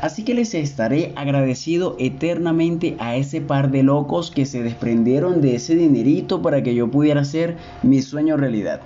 Así 0.00 0.24
que 0.24 0.34
les 0.34 0.54
estaré 0.54 1.12
agradecido 1.16 1.96
eternamente 1.98 2.96
a 2.98 3.16
ese 3.16 3.40
par 3.40 3.70
de 3.70 3.82
locos 3.82 4.30
que 4.30 4.44
se 4.44 4.62
desprendieron 4.62 5.40
de 5.40 5.54
ese 5.54 5.74
dinerito 5.74 6.42
para 6.42 6.62
que 6.62 6.74
yo 6.74 6.90
pudiera 6.90 7.22
hacer 7.22 7.56
mi 7.82 8.02
sueño 8.02 8.36
realidad. 8.36 8.80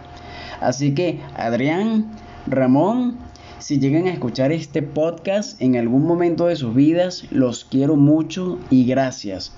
Así 0.60 0.94
que 0.94 1.18
Adrián, 1.34 2.06
Ramón, 2.46 3.16
si 3.58 3.78
llegan 3.78 4.06
a 4.06 4.12
escuchar 4.12 4.52
este 4.52 4.82
podcast 4.82 5.60
en 5.60 5.76
algún 5.76 6.04
momento 6.06 6.46
de 6.46 6.56
sus 6.56 6.74
vidas, 6.74 7.24
los 7.30 7.64
quiero 7.64 7.96
mucho 7.96 8.58
y 8.70 8.84
gracias. 8.84 9.52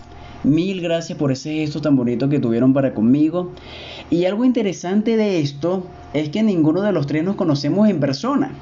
Mil 0.45 0.81
gracias 0.81 1.19
por 1.19 1.31
ese 1.31 1.55
gesto 1.55 1.81
tan 1.81 1.97
bonito 1.97 2.29
que 2.29 2.41
tuvieron 2.41 2.73
para 2.73 2.95
conmigo. 2.95 3.53
Y 4.11 4.25
algo 4.25 4.45
interesante 4.45 5.17
de 5.17 5.41
esto 5.41 5.85
es 6.15 6.31
que 6.31 6.43
ninguno 6.43 6.83
de 6.83 6.93
los 6.93 7.07
tres 7.07 7.23
nos 7.23 7.37
conocemos 7.37 7.89
en 7.89 8.01
persona. 8.01 8.53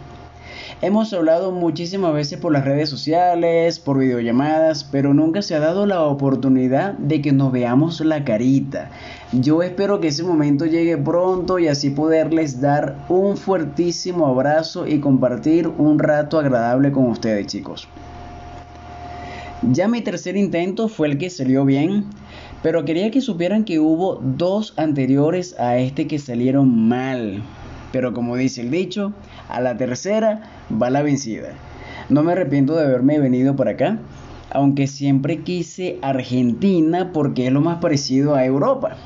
Hemos 0.83 1.13
hablado 1.13 1.53
muchísimas 1.53 2.15
veces 2.15 2.39
por 2.39 2.53
las 2.53 2.65
redes 2.65 2.89
sociales, 2.89 3.79
por 3.79 3.99
videollamadas, 3.99 4.83
pero 4.83 5.13
nunca 5.13 5.43
se 5.43 5.55
ha 5.55 5.61
dado 5.61 5.85
la 5.85 6.01
oportunidad 6.05 6.95
de 6.95 7.21
que 7.21 7.33
nos 7.33 7.53
veamos 7.53 8.01
la 8.01 8.25
carita. 8.25 8.91
Yo 9.31 9.63
espero 9.63 10.01
que 10.01 10.09
ese 10.09 10.23
momento 10.23 10.65
llegue 10.65 10.97
pronto 10.97 11.59
y 11.59 11.69
así 11.69 11.91
poderles 11.91 12.63
dar 12.63 12.97
un 13.11 13.37
fuertísimo 13.37 14.27
abrazo 14.27 14.87
y 14.87 15.01
compartir 15.01 15.69
un 15.69 15.99
rato 15.99 16.39
agradable 16.39 16.93
con 16.93 17.09
ustedes 17.09 17.47
chicos. 17.49 17.87
Ya 19.73 19.87
mi 19.87 20.01
tercer 20.01 20.39
intento 20.39 20.89
fue 20.89 21.09
el 21.09 21.19
que 21.19 21.29
salió 21.29 21.67
bien, 21.67 22.07
pero 22.63 22.87
quería 22.87 23.11
que 23.11 23.21
supieran 23.21 23.65
que 23.65 23.81
hubo 23.81 24.19
dos 24.23 24.73
anteriores 24.79 25.55
a 25.61 25.77
este 25.77 26.07
que 26.07 26.19
salieron 26.19 26.89
mal. 26.89 27.43
Pero 27.93 28.15
como 28.15 28.37
dice 28.37 28.61
el 28.61 28.71
dicho, 28.71 29.13
a 29.51 29.61
la 29.61 29.77
tercera 29.77 30.43
va 30.71 30.91
la 30.91 31.03
vencida. 31.03 31.49
No 32.09 32.23
me 32.23 32.33
arrepiento 32.33 32.75
de 32.75 32.85
haberme 32.85 33.19
venido 33.19 33.57
por 33.57 33.69
acá, 33.69 33.99
aunque 34.51 34.87
siempre 34.87 35.43
quise 35.43 35.99
Argentina 36.03 37.13
porque 37.13 37.47
es 37.47 37.53
lo 37.53 37.61
más 37.61 37.79
parecido 37.79 38.35
a 38.35 38.45
Europa, 38.45 38.97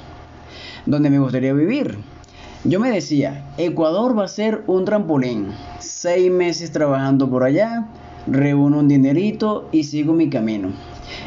donde 0.86 1.10
me 1.10 1.18
gustaría 1.18 1.52
vivir. 1.52 1.98
Yo 2.64 2.80
me 2.80 2.90
decía, 2.90 3.44
Ecuador 3.58 4.18
va 4.18 4.24
a 4.24 4.28
ser 4.28 4.64
un 4.66 4.86
trampolín. 4.86 5.48
Seis 5.80 6.30
meses 6.30 6.72
trabajando 6.72 7.28
por 7.28 7.44
allá, 7.44 7.86
reúno 8.26 8.78
un 8.78 8.88
dinerito 8.88 9.68
y 9.70 9.84
sigo 9.84 10.14
mi 10.14 10.30
camino. 10.30 10.70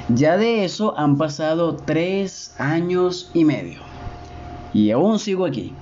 Ya 0.09 0.37
de 0.37 0.65
eso 0.65 0.97
han 0.97 1.17
pasado 1.17 1.75
tres 1.75 2.55
años 2.57 3.29
y 3.35 3.45
medio. 3.45 3.81
Y 4.73 4.89
aún 4.89 5.19
sigo 5.19 5.45
aquí. 5.45 5.73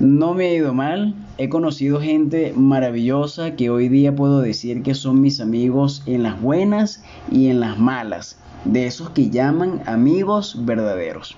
No 0.00 0.34
me 0.34 0.46
ha 0.46 0.54
ido 0.54 0.74
mal, 0.74 1.14
he 1.38 1.48
conocido 1.48 2.00
gente 2.00 2.52
maravillosa 2.56 3.56
que 3.56 3.70
hoy 3.70 3.88
día 3.88 4.14
puedo 4.16 4.40
decir 4.40 4.82
que 4.82 4.94
son 4.94 5.20
mis 5.20 5.38
amigos 5.40 6.02
en 6.06 6.22
las 6.22 6.40
buenas 6.40 7.02
y 7.30 7.48
en 7.48 7.60
las 7.60 7.78
malas, 7.78 8.38
de 8.64 8.86
esos 8.86 9.10
que 9.10 9.30
llaman 9.30 9.82
amigos 9.86 10.64
verdaderos. 10.64 11.36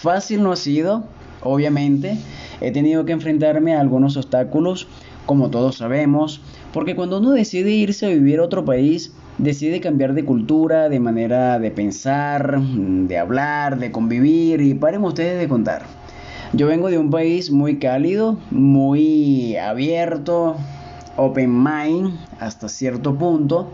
Fácil 0.00 0.42
no 0.42 0.52
ha 0.52 0.56
sido, 0.56 1.04
obviamente, 1.42 2.16
he 2.60 2.72
tenido 2.72 3.04
que 3.04 3.12
enfrentarme 3.12 3.74
a 3.74 3.80
algunos 3.80 4.16
obstáculos, 4.16 4.88
como 5.26 5.50
todos 5.50 5.76
sabemos, 5.76 6.40
porque 6.72 6.96
cuando 6.96 7.18
uno 7.18 7.30
decide 7.30 7.70
irse 7.70 8.06
a 8.06 8.08
vivir 8.08 8.40
a 8.40 8.44
otro 8.44 8.64
país, 8.64 9.12
decide 9.38 9.80
cambiar 9.80 10.14
de 10.14 10.24
cultura, 10.24 10.88
de 10.88 10.98
manera 10.98 11.58
de 11.58 11.70
pensar, 11.70 12.60
de 12.60 13.18
hablar, 13.18 13.78
de 13.78 13.92
convivir, 13.92 14.60
y 14.60 14.74
paren 14.74 15.04
ustedes 15.04 15.38
de 15.38 15.48
contar. 15.48 15.99
Yo 16.52 16.66
vengo 16.66 16.90
de 16.90 16.98
un 16.98 17.10
país 17.10 17.52
muy 17.52 17.78
cálido, 17.78 18.36
muy 18.50 19.56
abierto, 19.56 20.56
open 21.16 21.62
mind 21.62 22.18
hasta 22.40 22.68
cierto 22.68 23.14
punto, 23.14 23.70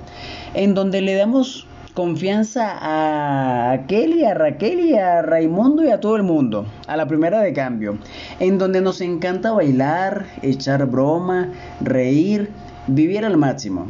en 0.52 0.75
donde 0.75 1.00
le 1.00 1.14
damos 1.14 1.66
confianza 1.95 2.76
a 2.78 3.87
Kelly, 3.87 4.26
a 4.26 4.35
Raquel 4.35 4.80
y 4.80 4.95
a 4.95 5.23
Raimundo 5.23 5.85
y 5.85 5.88
a 5.88 6.00
todo 6.00 6.16
el 6.16 6.23
mundo, 6.23 6.66
a 6.87 6.99
la 6.99 7.09
primera 7.09 7.40
de 7.40 7.54
cambio, 7.54 7.97
en 8.40 8.59
donde 8.59 8.83
nos 8.83 9.00
encanta 9.00 9.52
bailar, 9.52 10.26
echar 10.42 10.85
broma, 10.85 11.52
reír, 11.80 12.50
vivir 12.88 13.25
al 13.25 13.38
máximo. 13.38 13.87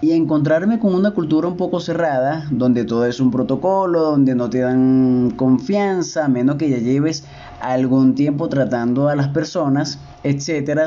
Y 0.00 0.12
encontrarme 0.12 0.78
con 0.78 0.94
una 0.94 1.12
cultura 1.12 1.48
un 1.48 1.56
poco 1.56 1.80
cerrada, 1.80 2.46
donde 2.50 2.84
todo 2.84 3.06
es 3.06 3.18
un 3.18 3.32
protocolo, 3.32 4.02
donde 4.02 4.36
no 4.36 4.48
te 4.48 4.60
dan 4.60 5.32
confianza, 5.34 6.26
a 6.26 6.28
menos 6.28 6.56
que 6.56 6.68
ya 6.68 6.76
lleves 6.76 7.24
algún 7.60 8.14
tiempo 8.14 8.48
tratando 8.48 9.08
a 9.08 9.16
las 9.16 9.28
personas, 9.28 9.98
etcétera, 10.22 10.86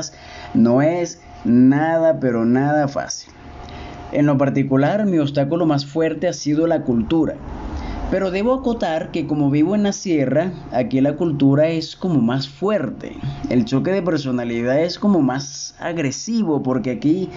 no 0.54 0.82
es 0.82 1.20
nada, 1.44 2.20
pero 2.20 2.44
nada 2.44 2.88
fácil. 2.88 3.32
En 4.12 4.26
lo 4.26 4.36
particular, 4.36 5.06
mi 5.06 5.18
obstáculo 5.18 5.66
más 5.66 5.86
fuerte 5.86 6.26
ha 6.28 6.32
sido 6.32 6.66
la 6.66 6.82
cultura. 6.82 7.34
Pero 8.10 8.32
debo 8.32 8.54
acotar 8.54 9.12
que 9.12 9.28
como 9.28 9.50
vivo 9.50 9.76
en 9.76 9.84
la 9.84 9.92
sierra, 9.92 10.52
aquí 10.72 11.00
la 11.00 11.16
cultura 11.16 11.68
es 11.68 11.94
como 11.94 12.20
más 12.20 12.48
fuerte. 12.48 13.16
El 13.48 13.64
choque 13.64 13.92
de 13.92 14.02
personalidad 14.02 14.80
es 14.80 14.98
como 14.98 15.20
más 15.20 15.76
agresivo 15.78 16.60
porque 16.60 16.90
aquí 16.90 17.30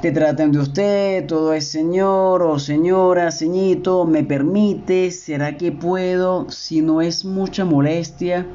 te 0.00 0.12
tratan 0.12 0.50
de 0.50 0.60
usted, 0.60 1.26
todo 1.26 1.52
es 1.52 1.68
señor 1.68 2.42
o 2.42 2.58
señora, 2.58 3.30
ceñito, 3.32 4.06
me 4.06 4.24
permite, 4.24 5.10
será 5.10 5.58
que 5.58 5.72
puedo, 5.72 6.50
si 6.50 6.80
no 6.80 7.02
es 7.02 7.26
mucha 7.26 7.66
molestia, 7.66 8.46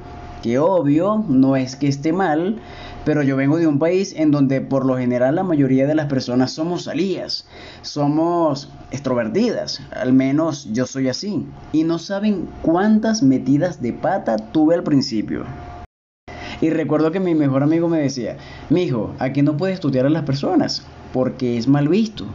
que 0.42 0.58
obvio 0.58 1.24
no 1.28 1.56
es 1.56 1.76
que 1.76 1.88
esté 1.88 2.14
mal, 2.14 2.60
pero 3.06 3.24
yo 3.24 3.36
vengo 3.36 3.58
de 3.58 3.68
un 3.68 3.80
país 3.80 4.14
en 4.16 4.32
donde 4.32 4.62
por 4.62 4.86
lo 4.86 4.98
general 4.98 5.36
la 5.36 5.44
mayoría 5.44 5.88
de 5.88 5.96
las 5.96 6.08
personas 6.08 6.52
somos 6.52 6.84
salías, 6.84 7.48
somos 7.82 8.72
extrovertidas, 8.92 9.82
al 9.92 10.14
menos 10.14 10.70
yo 10.74 10.86
soy 10.86 11.10
así, 11.10 11.46
y 11.72 11.84
no 11.84 12.00
saben 12.00 12.48
cuántas 12.62 13.24
metidas 13.24 13.82
de 13.82 13.94
pata 13.94 14.38
tuve 14.38 14.76
al 14.76 14.84
principio. 14.84 15.46
Y 16.62 16.70
recuerdo 16.72 17.12
que 17.12 17.22
mi 17.22 17.36
mejor 17.36 17.64
amigo 17.64 17.88
me 17.88 18.00
decía, 18.00 18.38
mi 18.70 18.84
hijo, 18.84 19.14
aquí 19.20 19.42
no 19.42 19.56
puedes 19.56 19.76
estudiar 19.76 20.06
a 20.06 20.10
las 20.10 20.24
personas, 20.24 20.86
porque 21.14 21.58
es 21.58 21.68
mal 21.68 21.88
visto. 21.88 22.26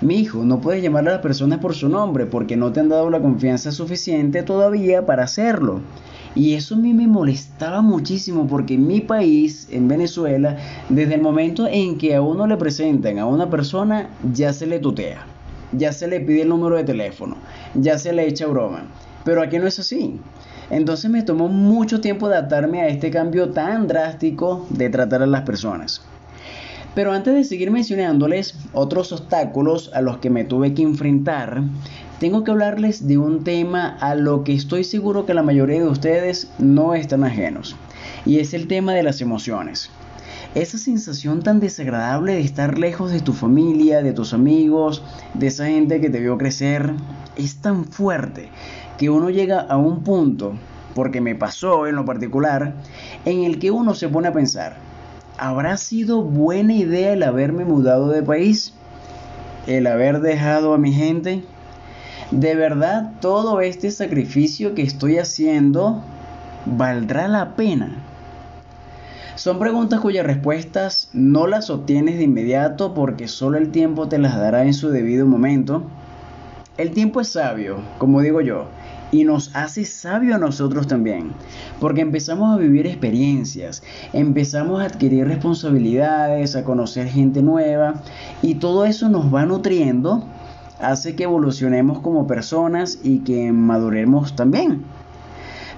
Mi 0.00 0.18
hijo, 0.18 0.44
no 0.44 0.60
puedes 0.60 0.82
llamar 0.82 1.08
a 1.08 1.12
las 1.12 1.20
personas 1.22 1.58
por 1.58 1.74
su 1.74 1.88
nombre, 1.88 2.26
porque 2.26 2.56
no 2.56 2.72
te 2.72 2.80
han 2.80 2.88
dado 2.88 3.10
la 3.10 3.20
confianza 3.20 3.72
suficiente 3.72 4.42
todavía 4.42 5.06
para 5.06 5.24
hacerlo. 5.24 5.80
Y 6.34 6.54
eso 6.54 6.74
a 6.74 6.78
mí 6.78 6.92
me 6.94 7.06
molestaba 7.06 7.80
muchísimo 7.80 8.46
porque 8.46 8.74
en 8.74 8.86
mi 8.86 9.00
país, 9.00 9.68
en 9.70 9.86
Venezuela, 9.86 10.56
desde 10.88 11.14
el 11.14 11.22
momento 11.22 11.68
en 11.68 11.96
que 11.96 12.14
a 12.14 12.22
uno 12.22 12.46
le 12.46 12.56
presentan 12.56 13.18
a 13.18 13.26
una 13.26 13.48
persona, 13.48 14.08
ya 14.32 14.52
se 14.52 14.66
le 14.66 14.80
tutea, 14.80 15.26
ya 15.72 15.92
se 15.92 16.08
le 16.08 16.20
pide 16.20 16.42
el 16.42 16.48
número 16.48 16.76
de 16.76 16.84
teléfono, 16.84 17.36
ya 17.74 17.98
se 17.98 18.12
le 18.12 18.26
echa 18.26 18.46
broma. 18.46 18.84
Pero 19.24 19.42
aquí 19.42 19.58
no 19.58 19.66
es 19.66 19.78
así. 19.78 20.20
Entonces 20.70 21.10
me 21.10 21.22
tomó 21.22 21.48
mucho 21.48 22.00
tiempo 22.00 22.26
adaptarme 22.26 22.80
a 22.80 22.88
este 22.88 23.10
cambio 23.10 23.50
tan 23.50 23.86
drástico 23.86 24.66
de 24.70 24.90
tratar 24.90 25.22
a 25.22 25.26
las 25.26 25.42
personas. 25.42 26.02
Pero 26.94 27.12
antes 27.12 27.34
de 27.34 27.44
seguir 27.44 27.70
mencionándoles 27.70 28.56
otros 28.72 29.12
obstáculos 29.12 29.90
a 29.94 30.00
los 30.00 30.18
que 30.18 30.30
me 30.30 30.44
tuve 30.44 30.74
que 30.74 30.82
enfrentar, 30.82 31.62
tengo 32.20 32.44
que 32.44 32.50
hablarles 32.50 33.08
de 33.08 33.18
un 33.18 33.44
tema 33.44 33.96
a 34.00 34.14
lo 34.14 34.44
que 34.44 34.54
estoy 34.54 34.84
seguro 34.84 35.26
que 35.26 35.34
la 35.34 35.42
mayoría 35.42 35.80
de 35.80 35.88
ustedes 35.88 36.50
no 36.58 36.94
están 36.94 37.24
ajenos, 37.24 37.76
y 38.24 38.38
es 38.38 38.54
el 38.54 38.68
tema 38.68 38.92
de 38.92 39.02
las 39.02 39.20
emociones. 39.20 39.90
Esa 40.54 40.78
sensación 40.78 41.42
tan 41.42 41.58
desagradable 41.58 42.34
de 42.34 42.40
estar 42.42 42.78
lejos 42.78 43.10
de 43.10 43.20
tu 43.20 43.32
familia, 43.32 44.02
de 44.02 44.12
tus 44.12 44.32
amigos, 44.32 45.02
de 45.34 45.48
esa 45.48 45.66
gente 45.66 46.00
que 46.00 46.10
te 46.10 46.20
vio 46.20 46.38
crecer, 46.38 46.94
es 47.34 47.56
tan 47.56 47.84
fuerte 47.86 48.50
que 48.96 49.10
uno 49.10 49.30
llega 49.30 49.60
a 49.60 49.76
un 49.76 50.04
punto, 50.04 50.54
porque 50.94 51.20
me 51.20 51.34
pasó 51.34 51.88
en 51.88 51.96
lo 51.96 52.04
particular, 52.04 52.74
en 53.24 53.42
el 53.42 53.58
que 53.58 53.72
uno 53.72 53.94
se 53.94 54.08
pone 54.08 54.28
a 54.28 54.32
pensar, 54.32 54.76
¿habrá 55.38 55.76
sido 55.76 56.22
buena 56.22 56.74
idea 56.74 57.12
el 57.12 57.24
haberme 57.24 57.64
mudado 57.64 58.10
de 58.10 58.22
país? 58.22 58.74
¿El 59.66 59.88
haber 59.88 60.20
dejado 60.20 60.74
a 60.74 60.78
mi 60.78 60.92
gente? 60.92 61.42
¿De 62.34 62.56
verdad 62.56 63.12
todo 63.20 63.60
este 63.60 63.92
sacrificio 63.92 64.74
que 64.74 64.82
estoy 64.82 65.18
haciendo 65.18 66.02
valdrá 66.66 67.28
la 67.28 67.54
pena? 67.54 67.94
Son 69.36 69.60
preguntas 69.60 70.00
cuyas 70.00 70.26
respuestas 70.26 71.10
no 71.12 71.46
las 71.46 71.70
obtienes 71.70 72.16
de 72.16 72.24
inmediato 72.24 72.92
porque 72.92 73.28
solo 73.28 73.56
el 73.56 73.70
tiempo 73.70 74.08
te 74.08 74.18
las 74.18 74.36
dará 74.36 74.64
en 74.64 74.74
su 74.74 74.90
debido 74.90 75.26
momento. 75.26 75.84
El 76.76 76.90
tiempo 76.90 77.20
es 77.20 77.28
sabio, 77.28 77.76
como 77.98 78.20
digo 78.20 78.40
yo, 78.40 78.66
y 79.12 79.22
nos 79.22 79.54
hace 79.54 79.84
sabio 79.84 80.34
a 80.34 80.38
nosotros 80.38 80.88
también, 80.88 81.30
porque 81.78 82.00
empezamos 82.00 82.52
a 82.52 82.58
vivir 82.58 82.88
experiencias, 82.88 83.84
empezamos 84.12 84.82
a 84.82 84.86
adquirir 84.86 85.28
responsabilidades, 85.28 86.56
a 86.56 86.64
conocer 86.64 87.06
gente 87.06 87.42
nueva 87.42 88.02
y 88.42 88.56
todo 88.56 88.86
eso 88.86 89.08
nos 89.08 89.32
va 89.32 89.46
nutriendo, 89.46 90.24
hace 90.80 91.14
que 91.16 91.24
evolucionemos 91.24 92.00
como 92.00 92.26
personas 92.26 92.98
y 93.02 93.20
que 93.20 93.52
maduremos 93.52 94.36
también. 94.36 94.84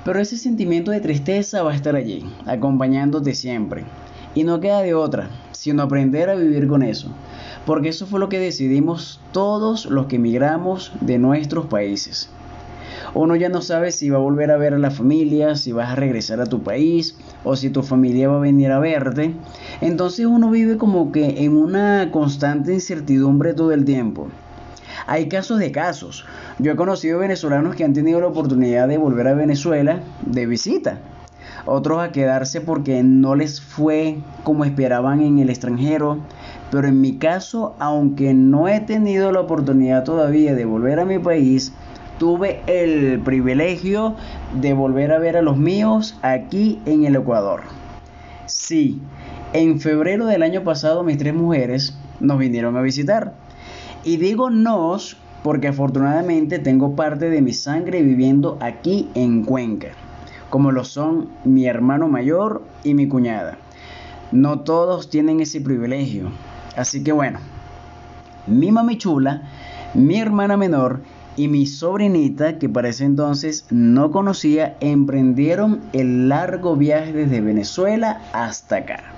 Pero 0.05 0.21
ese 0.21 0.37
sentimiento 0.37 0.91
de 0.91 1.00
tristeza 1.00 1.62
va 1.62 1.73
a 1.73 1.75
estar 1.75 1.97
allí, 1.97 2.25
acompañándote 2.47 3.35
siempre. 3.35 3.85
Y 4.35 4.45
no 4.45 4.61
queda 4.61 4.83
de 4.83 4.95
otra, 4.95 5.31
sino 5.53 5.83
aprender 5.83 6.31
a 6.31 6.35
vivir 6.35 6.69
con 6.69 6.83
eso. 6.83 7.11
Porque 7.65 7.88
eso 7.88 8.07
fue 8.07 8.21
lo 8.21 8.29
que 8.29 8.38
decidimos 8.38 9.21
todos 9.33 9.87
los 9.87 10.07
que 10.07 10.17
emigramos 10.17 10.93
de 11.00 11.19
nuestros 11.19 11.67
países 11.67 12.31
uno 13.17 13.35
ya 13.35 13.49
no 13.49 13.62
sabe 13.62 13.93
si 13.93 14.11
va 14.11 14.19
a 14.19 14.21
volver 14.21 14.50
a 14.50 14.59
ver 14.59 14.75
a 14.75 14.79
la 14.79 14.91
familia, 14.91 15.57
si 15.57 15.73
vas 15.73 15.91
a 15.91 15.97
regresar 15.97 16.41
a 16.41 16.47
tu 16.47 16.62
país 16.62 17.17
o 17.45 17.57
si 17.57 17.71
tu 17.71 17.83
familia 17.83 18.29
va 18.29 18.37
a 18.37 18.41
venir 18.41 18.71
a 18.71 18.79
verte. 18.79 19.35
Entonces 19.81 20.26
uno 20.26 20.50
vive 20.50 20.76
como 20.76 21.12
que 21.12 21.45
en 21.45 21.57
una 21.57 22.11
constante 22.12 22.75
incertidumbre 22.75 23.55
todo 23.55 23.73
el 23.73 23.87
tiempo. 23.87 24.29
Hay 25.07 25.29
casos 25.29 25.61
de 25.61 25.71
casos. 25.71 26.25
Yo 26.59 26.73
he 26.73 26.77
conocido 26.77 27.21
venezolanos 27.21 27.77
que 27.77 27.85
han 27.85 27.93
tenido 27.93 28.21
la 28.21 28.27
oportunidad 28.27 28.89
de 28.89 28.99
volver 28.99 29.29
a 29.29 29.35
Venezuela 29.35 30.01
de 30.25 30.47
visita. 30.47 30.99
Otros 31.65 32.01
a 32.01 32.11
quedarse 32.11 32.61
porque 32.61 33.03
no 33.05 33.37
les 33.37 33.61
fue 33.61 34.19
como 34.43 34.65
esperaban 34.65 35.21
en 35.21 35.39
el 35.39 35.49
extranjero. 35.49 36.19
Pero 36.73 36.89
en 36.89 37.01
mi 37.01 37.19
caso, 37.19 37.77
aunque 37.79 38.35
no 38.35 38.66
he 38.66 38.81
tenido 38.81 39.31
la 39.31 39.40
oportunidad 39.40 40.03
todavía 40.03 40.55
de 40.55 40.64
volver 40.64 40.99
a 40.99 41.05
mi 41.05 41.21
país, 41.21 41.73
tuve 42.19 42.61
el 42.66 43.21
privilegio 43.21 44.16
de 44.61 44.73
volver 44.73 45.12
a 45.12 45.19
ver 45.19 45.37
a 45.37 45.42
los 45.42 45.57
míos 45.57 46.19
aquí 46.23 46.81
en 46.85 47.05
el 47.05 47.14
Ecuador. 47.14 47.62
Sí, 48.47 49.01
en 49.53 49.81
febrero 49.81 50.27
del 50.27 50.42
año 50.42 50.64
pasado 50.64 51.05
mis 51.05 51.19
tres 51.19 51.35
mujeres 51.35 51.97
nos 52.21 52.38
vinieron 52.38 52.77
a 52.77 52.81
visitar. 52.81 53.45
Y 54.07 54.19
digo 54.19 54.51
nos 54.51 55.16
porque 55.42 55.66
afortunadamente 55.66 56.61
tengo 56.61 56.95
parte 56.95 57.29
de 57.29 57.42
mi 57.42 57.53
sangre 57.53 58.03
viviendo 58.03 58.57
aquí 58.61 59.11
en 59.14 59.42
Cuenca, 59.42 59.88
como 60.49 60.71
lo 60.71 60.85
son 60.85 61.29
mi 61.45 61.66
hermano 61.66 62.07
mayor 62.07 62.62
y 62.85 62.95
mi 62.95 63.09
cuñada. 63.09 63.59
No 64.31 64.61
todos 64.61 65.11
tienen 65.11 65.40
ese 65.40 65.61
privilegio. 65.61 66.31
Así 66.77 67.03
que 67.03 67.11
bueno, 67.11 67.40
mi 68.47 68.71
mami 68.71 68.97
chula, 68.97 69.42
mi 69.92 70.21
hermana 70.21 70.57
menor 70.57 71.01
y 71.37 71.49
mi 71.49 71.66
sobrinita, 71.66 72.61
que 72.61 72.69
para 72.69 72.90
ese 72.90 73.07
entonces 73.07 73.66
no 73.71 74.12
conocía, 74.12 74.77
emprendieron 74.79 75.81
el 75.92 76.29
largo 76.29 76.77
viaje 76.77 77.12
desde 77.12 77.40
Venezuela 77.40 78.23
hasta 78.33 78.77
acá. 78.77 79.15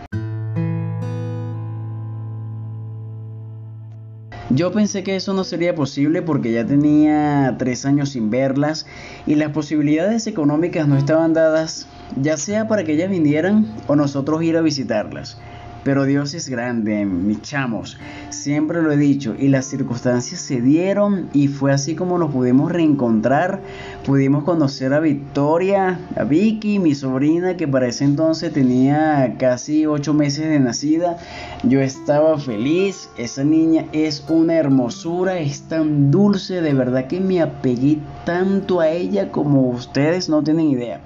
Yo 4.51 4.73
pensé 4.73 5.03
que 5.03 5.15
eso 5.15 5.35
no 5.35 5.45
sería 5.45 5.75
posible 5.75 6.23
porque 6.23 6.53
ya 6.53 6.65
tenía 6.65 7.57
tres 7.59 7.85
años 7.85 8.11
sin 8.11 8.31
verlas 8.31 8.87
y 9.27 9.35
las 9.35 9.51
posibilidades 9.51 10.27
económicas 10.27 10.89
no 10.89 10.97
estaban 10.97 11.35
dadas, 11.35 11.87
ya 12.17 12.39
sea 12.39 12.67
para 12.67 12.83
que 12.85 12.95
ellas 12.95 13.11
vinieran 13.11 13.67
o 13.89 13.95
nosotros 13.95 14.43
ir 14.43 14.57
a 14.57 14.63
visitarlas. 14.63 15.37
Pero 15.85 16.05
Dios 16.05 16.35
es 16.35 16.49
grande, 16.49 17.05
mis 17.07 17.41
chamos. 17.43 17.99
Siempre 18.31 18.83
lo 18.83 18.93
he 18.93 18.97
dicho. 18.97 19.35
Y 19.39 19.49
las 19.49 19.67
circunstancias 19.67 20.41
se 20.41 20.61
dieron 20.61 21.29
y 21.33 21.49
fue 21.49 21.73
así 21.73 21.95
como 21.95 22.19
nos 22.19 22.33
pudimos 22.33 22.73
reencontrar. 22.73 23.61
Pudimos 24.05 24.45
conocer 24.45 24.93
a 24.93 25.01
Victoria, 25.01 26.01
a 26.17 26.25
Vicky, 26.25 26.79
mi 26.79 26.95
sobrina, 26.95 27.57
que 27.57 27.69
para 27.69 27.87
ese 27.87 28.05
entonces 28.05 28.53
tenía 28.53 29.37
casi 29.39 29.87
ocho 29.87 30.15
meses 30.15 30.49
de 30.49 30.61
nacida. 30.61 31.17
Yo 31.63 31.81
estaba 31.81 32.39
feliz. 32.39 33.09
Esa 33.17 33.45
niña 33.45 33.87
es 33.93 34.25
una 34.29 34.57
hermosura, 34.57 35.39
es 35.39 35.63
tan 35.63 36.11
dulce. 36.11 36.61
De 36.61 36.75
verdad 36.75 37.07
que 37.07 37.21
me 37.21 37.41
apegué 37.41 37.99
tanto 38.25 38.81
a 38.81 38.89
ella 38.89 39.31
como 39.31 39.69
ustedes 39.71 40.29
no 40.29 40.43
tienen 40.43 40.71
idea. 40.71 41.01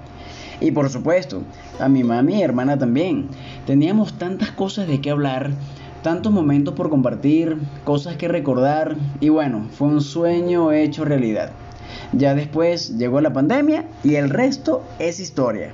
Y 0.59 0.71
por 0.71 0.89
supuesto, 0.89 1.43
a 1.83 1.89
mi 1.89 2.03
mami 2.03 2.35
y 2.35 2.41
hermana 2.43 2.77
también. 2.77 3.27
Teníamos 3.65 4.13
tantas 4.17 4.51
cosas 4.51 4.87
de 4.87 5.01
qué 5.01 5.11
hablar, 5.11 5.51
tantos 6.01 6.31
momentos 6.31 6.73
por 6.73 6.89
compartir, 6.89 7.57
cosas 7.83 8.15
que 8.17 8.27
recordar 8.27 8.95
y 9.19 9.29
bueno, 9.29 9.67
fue 9.71 9.87
un 9.87 10.01
sueño 10.01 10.71
hecho 10.71 11.05
realidad. 11.05 11.51
Ya 12.11 12.35
después 12.35 12.97
llegó 12.97 13.21
la 13.21 13.33
pandemia 13.33 13.85
y 14.03 14.15
el 14.15 14.29
resto 14.29 14.83
es 14.99 15.19
historia. 15.19 15.73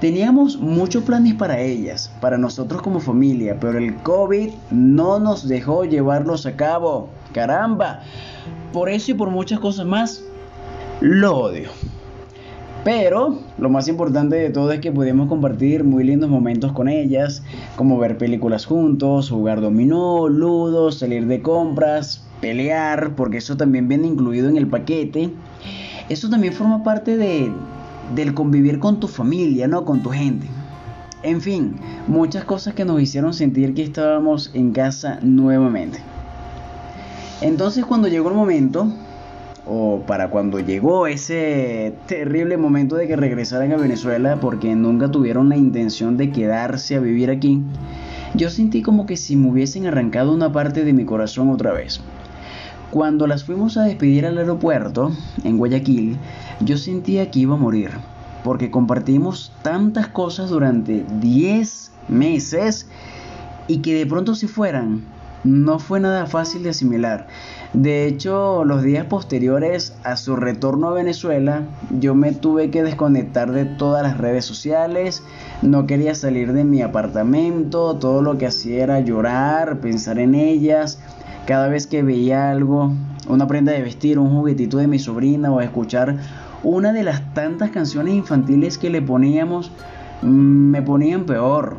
Teníamos 0.00 0.58
muchos 0.58 1.04
planes 1.04 1.34
para 1.34 1.58
ellas, 1.58 2.10
para 2.20 2.36
nosotros 2.36 2.82
como 2.82 3.00
familia, 3.00 3.58
pero 3.58 3.78
el 3.78 3.94
COVID 3.96 4.50
no 4.70 5.18
nos 5.18 5.48
dejó 5.48 5.84
llevarlos 5.84 6.44
a 6.44 6.54
cabo. 6.56 7.08
Caramba. 7.32 8.02
Por 8.74 8.90
eso 8.90 9.12
y 9.12 9.14
por 9.14 9.30
muchas 9.30 9.58
cosas 9.58 9.86
más, 9.86 10.22
lo 11.00 11.34
odio. 11.36 11.70
Pero 12.86 13.40
lo 13.58 13.68
más 13.68 13.88
importante 13.88 14.36
de 14.36 14.50
todo 14.50 14.70
es 14.70 14.78
que 14.78 14.92
pudimos 14.92 15.28
compartir 15.28 15.82
muy 15.82 16.04
lindos 16.04 16.30
momentos 16.30 16.70
con 16.70 16.88
ellas, 16.88 17.42
como 17.74 17.98
ver 17.98 18.16
películas 18.16 18.64
juntos, 18.64 19.28
jugar 19.28 19.60
dominó, 19.60 20.28
ludo, 20.28 20.92
salir 20.92 21.26
de 21.26 21.42
compras, 21.42 22.22
pelear, 22.40 23.16
porque 23.16 23.38
eso 23.38 23.56
también 23.56 23.88
viene 23.88 24.06
incluido 24.06 24.48
en 24.48 24.56
el 24.56 24.68
paquete. 24.68 25.30
Eso 26.08 26.30
también 26.30 26.52
forma 26.52 26.84
parte 26.84 27.16
de, 27.16 27.50
del 28.14 28.34
convivir 28.34 28.78
con 28.78 29.00
tu 29.00 29.08
familia, 29.08 29.66
¿no? 29.66 29.84
Con 29.84 30.04
tu 30.04 30.10
gente. 30.10 30.46
En 31.24 31.40
fin, 31.40 31.74
muchas 32.06 32.44
cosas 32.44 32.74
que 32.74 32.84
nos 32.84 33.02
hicieron 33.02 33.34
sentir 33.34 33.74
que 33.74 33.82
estábamos 33.82 34.52
en 34.54 34.70
casa 34.70 35.18
nuevamente. 35.22 35.98
Entonces 37.40 37.84
cuando 37.84 38.06
llegó 38.06 38.28
el 38.28 38.36
momento 38.36 38.92
o 39.66 40.02
para 40.06 40.30
cuando 40.30 40.60
llegó 40.60 41.06
ese 41.06 41.94
terrible 42.06 42.56
momento 42.56 42.96
de 42.96 43.08
que 43.08 43.16
regresaran 43.16 43.72
a 43.72 43.76
Venezuela 43.76 44.38
porque 44.40 44.74
nunca 44.74 45.10
tuvieron 45.10 45.48
la 45.48 45.56
intención 45.56 46.16
de 46.16 46.30
quedarse 46.30 46.94
a 46.94 47.00
vivir 47.00 47.30
aquí, 47.30 47.62
yo 48.34 48.48
sentí 48.50 48.82
como 48.82 49.06
que 49.06 49.16
si 49.16 49.34
me 49.36 49.50
hubiesen 49.50 49.86
arrancado 49.86 50.32
una 50.32 50.52
parte 50.52 50.84
de 50.84 50.92
mi 50.92 51.04
corazón 51.04 51.50
otra 51.50 51.72
vez. 51.72 52.00
Cuando 52.90 53.26
las 53.26 53.44
fuimos 53.44 53.76
a 53.76 53.84
despedir 53.84 54.26
al 54.26 54.38
aeropuerto, 54.38 55.10
en 55.42 55.58
Guayaquil, 55.58 56.16
yo 56.60 56.78
sentía 56.78 57.30
que 57.30 57.40
iba 57.40 57.54
a 57.54 57.58
morir, 57.58 57.90
porque 58.44 58.70
compartimos 58.70 59.52
tantas 59.62 60.06
cosas 60.08 60.50
durante 60.50 61.04
10 61.20 61.92
meses 62.08 62.86
y 63.66 63.78
que 63.78 63.94
de 63.94 64.06
pronto 64.06 64.36
se 64.36 64.46
fueran, 64.46 65.02
no 65.46 65.78
fue 65.78 66.00
nada 66.00 66.26
fácil 66.26 66.62
de 66.64 66.70
asimilar. 66.70 67.28
De 67.72 68.06
hecho, 68.06 68.64
los 68.64 68.82
días 68.82 69.06
posteriores 69.06 69.94
a 70.02 70.16
su 70.16 70.36
retorno 70.36 70.88
a 70.88 70.92
Venezuela, 70.92 71.62
yo 71.98 72.14
me 72.14 72.32
tuve 72.32 72.70
que 72.70 72.82
desconectar 72.82 73.52
de 73.52 73.64
todas 73.64 74.02
las 74.02 74.18
redes 74.18 74.44
sociales, 74.44 75.22
no 75.62 75.86
quería 75.86 76.14
salir 76.14 76.52
de 76.52 76.64
mi 76.64 76.82
apartamento, 76.82 77.96
todo 77.96 78.22
lo 78.22 78.38
que 78.38 78.46
hacía 78.46 78.82
era 78.82 79.00
llorar, 79.00 79.80
pensar 79.80 80.18
en 80.18 80.34
ellas, 80.34 80.98
cada 81.46 81.68
vez 81.68 81.86
que 81.86 82.02
veía 82.02 82.50
algo, 82.50 82.92
una 83.28 83.46
prenda 83.46 83.72
de 83.72 83.82
vestir, 83.82 84.18
un 84.18 84.30
juguetito 84.30 84.78
de 84.78 84.88
mi 84.88 84.98
sobrina 84.98 85.52
o 85.52 85.60
escuchar 85.60 86.16
una 86.62 86.92
de 86.92 87.04
las 87.04 87.34
tantas 87.34 87.70
canciones 87.70 88.14
infantiles 88.14 88.78
que 88.78 88.90
le 88.90 89.00
poníamos, 89.02 89.70
mm, 90.22 90.26
me 90.70 90.82
ponían 90.82 91.24
peor. 91.24 91.76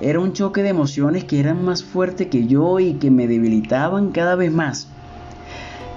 Era 0.00 0.20
un 0.20 0.32
choque 0.32 0.62
de 0.62 0.68
emociones 0.68 1.24
que 1.24 1.40
eran 1.40 1.64
más 1.64 1.82
fuertes 1.82 2.26
que 2.26 2.46
yo 2.46 2.80
y 2.80 2.94
que 2.94 3.10
me 3.10 3.26
debilitaban 3.26 4.12
cada 4.12 4.34
vez 4.34 4.52
más. 4.52 4.88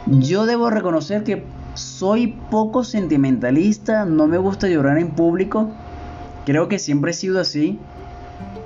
Yo 0.06 0.46
debo 0.46 0.70
reconocer 0.70 1.24
que 1.24 1.44
soy 1.74 2.36
poco 2.50 2.84
sentimentalista, 2.84 4.06
no 4.06 4.28
me 4.28 4.38
gusta 4.38 4.68
llorar 4.68 4.98
en 4.98 5.12
público. 5.12 5.70
Creo 6.46 6.68
que 6.68 6.80
siempre 6.80 7.12
he 7.12 7.14
sido 7.14 7.40
así. 7.40 7.78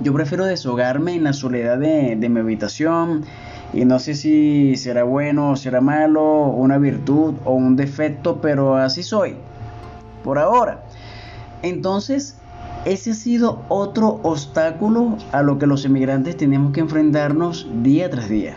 Yo 0.00 0.12
prefiero 0.12 0.44
deshogarme 0.46 1.14
en 1.14 1.24
la 1.24 1.32
soledad 1.32 1.78
de, 1.78 2.16
de 2.16 2.28
mi 2.28 2.40
habitación, 2.40 3.24
y 3.72 3.84
no 3.84 3.98
sé 3.98 4.14
si 4.14 4.76
será 4.76 5.02
bueno 5.02 5.50
o 5.50 5.56
será 5.56 5.80
malo, 5.80 6.22
una 6.22 6.78
virtud 6.78 7.34
o 7.44 7.54
un 7.54 7.74
defecto, 7.74 8.40
pero 8.40 8.76
así 8.76 9.02
soy. 9.02 9.34
Por 10.22 10.38
ahora. 10.38 10.84
Entonces, 11.62 12.38
ese 12.84 13.12
ha 13.12 13.14
sido 13.14 13.62
otro 13.68 14.20
obstáculo 14.22 15.16
a 15.32 15.42
lo 15.42 15.58
que 15.58 15.66
los 15.66 15.84
emigrantes 15.84 16.36
tenemos 16.36 16.72
que 16.72 16.80
enfrentarnos 16.80 17.66
día 17.82 18.10
tras 18.10 18.28
día. 18.28 18.56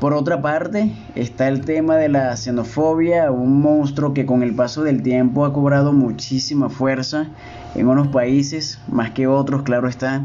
Por 0.00 0.14
otra 0.14 0.42
parte, 0.42 0.92
está 1.14 1.46
el 1.46 1.64
tema 1.64 1.96
de 1.96 2.08
la 2.08 2.36
xenofobia, 2.36 3.30
un 3.30 3.60
monstruo 3.62 4.12
que 4.12 4.26
con 4.26 4.42
el 4.42 4.52
paso 4.52 4.82
del 4.82 5.00
tiempo 5.00 5.44
ha 5.44 5.52
cobrado 5.52 5.92
muchísima 5.92 6.68
fuerza 6.68 7.28
en 7.76 7.86
unos 7.86 8.08
países, 8.08 8.80
más 8.88 9.12
que 9.12 9.28
otros, 9.28 9.62
claro 9.62 9.86
está. 9.86 10.22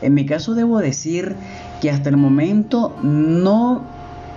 En 0.00 0.14
mi 0.14 0.26
caso 0.26 0.54
debo 0.54 0.80
decir 0.80 1.36
que 1.80 1.90
hasta 1.90 2.08
el 2.08 2.16
momento 2.16 2.96
no, 3.04 3.82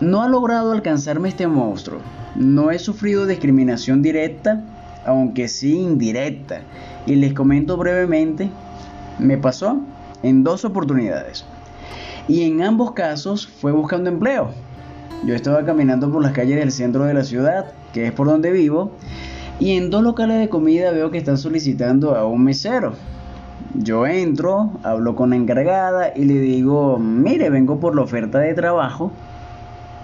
no 0.01 0.21
ha 0.21 0.29
logrado 0.29 0.71
alcanzarme 0.71 1.29
este 1.29 1.47
monstruo. 1.47 1.99
No 2.35 2.69
he 2.69 2.77
sufrido 2.77 3.25
discriminación 3.25 4.03
directa, 4.03 4.61
aunque 5.03 5.47
sí 5.47 5.73
indirecta. 5.73 6.61
Y 7.05 7.15
les 7.15 7.33
comento 7.33 7.77
brevemente, 7.77 8.49
me 9.19 9.37
pasó 9.37 9.79
en 10.23 10.43
dos 10.43 10.65
oportunidades. 10.65 11.45
Y 12.27 12.43
en 12.43 12.63
ambos 12.63 12.91
casos 12.91 13.47
fue 13.47 13.71
buscando 13.71 14.09
empleo. 14.09 14.49
Yo 15.25 15.35
estaba 15.35 15.63
caminando 15.65 16.11
por 16.11 16.21
las 16.21 16.33
calles 16.33 16.57
del 16.57 16.71
centro 16.71 17.05
de 17.05 17.13
la 17.13 17.23
ciudad, 17.23 17.67
que 17.93 18.07
es 18.07 18.11
por 18.11 18.27
donde 18.27 18.51
vivo, 18.51 18.91
y 19.59 19.71
en 19.71 19.89
dos 19.89 20.03
locales 20.03 20.39
de 20.39 20.49
comida 20.49 20.91
veo 20.91 21.11
que 21.11 21.17
están 21.17 21.37
solicitando 21.37 22.15
a 22.15 22.27
un 22.27 22.43
mesero. 22.43 22.93
Yo 23.73 24.05
entro, 24.05 24.71
hablo 24.83 25.15
con 25.15 25.29
la 25.29 25.35
encargada 25.35 26.11
y 26.15 26.25
le 26.25 26.39
digo, 26.39 26.97
mire, 26.99 27.49
vengo 27.49 27.79
por 27.79 27.95
la 27.95 28.01
oferta 28.01 28.39
de 28.39 28.53
trabajo. 28.53 29.11